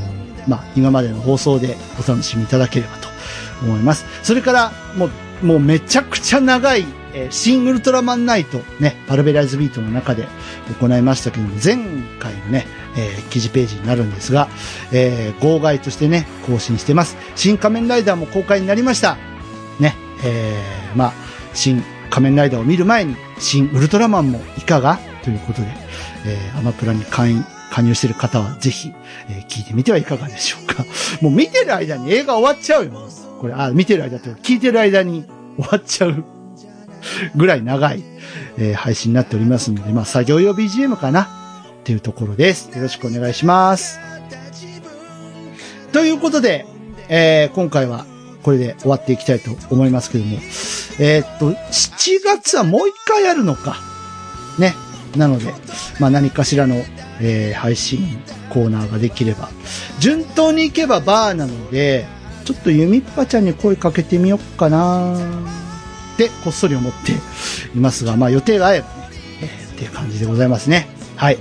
[0.47, 3.07] まあ、今までの放送でお楽しみいただければと
[3.63, 4.05] 思います。
[4.23, 5.09] それから、も
[5.43, 10.27] う、もうめちゃくちゃ長い、えーシン・ウルトラマンナイト、ね、パルベライズビートの中で
[10.79, 11.77] 行いましたけども、前
[12.19, 14.47] 回のね、えー記事ページになるんですが、
[14.91, 17.17] えー号外としてね、更新してます。
[17.35, 19.17] 新仮面ライダーも公開になりました。
[19.79, 21.13] ね、えーまあ、
[21.53, 24.99] 新仮面ライダーを見る前に、新ウルトラマンもいかが？
[25.23, 25.67] ということで、
[26.25, 28.91] えーアマプラに会員、加入している方はぜひ、
[29.29, 30.85] えー聞いてみてはいかがでしょうか。
[31.21, 32.91] もう見てる間に映画終わっちゃうよ。
[33.39, 35.25] これ、あ、見てる間と聞いてる間に
[35.57, 36.23] 終わっちゃう
[37.35, 38.03] ぐらい長い、
[38.57, 41.23] えー配信になっておりますので、まあ、作業用 BGM かな？
[41.23, 41.27] っ
[41.83, 42.69] ていうところです。
[42.75, 43.99] よろしくお願いします。
[45.91, 46.65] ということで、
[47.09, 48.05] えー今回は
[48.43, 50.37] これで終わっていきたいと思いますけども、
[50.99, 53.77] えーっと、7月はもう一回やるのか。
[54.59, 54.73] ね。
[55.17, 55.53] なので、
[55.99, 56.75] まあ何かしらの、
[57.21, 59.49] えー配信コーナーができれば。
[59.99, 62.05] 順当に行けばバーなので、
[62.45, 65.15] ちょっとゆみっぱちゃんに声かけてみよっかな
[66.25, 67.13] ってこっそり思って
[67.75, 68.93] いますが、まあ予定があえばね、
[69.41, 70.89] えーっていう感じでございますね。
[71.15, 71.37] はい。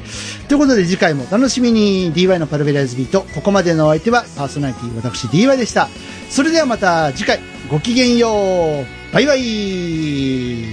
[0.49, 5.89] ということで次回も楽しみに DY のパルベライズビート、ここまでのお相手はパーソナリティ私 DY でした。
[6.31, 9.15] それではまた次回、ごきげんよう。
[9.15, 10.67] バイバイ。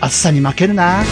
[0.00, 1.02] 暑さに負けるな。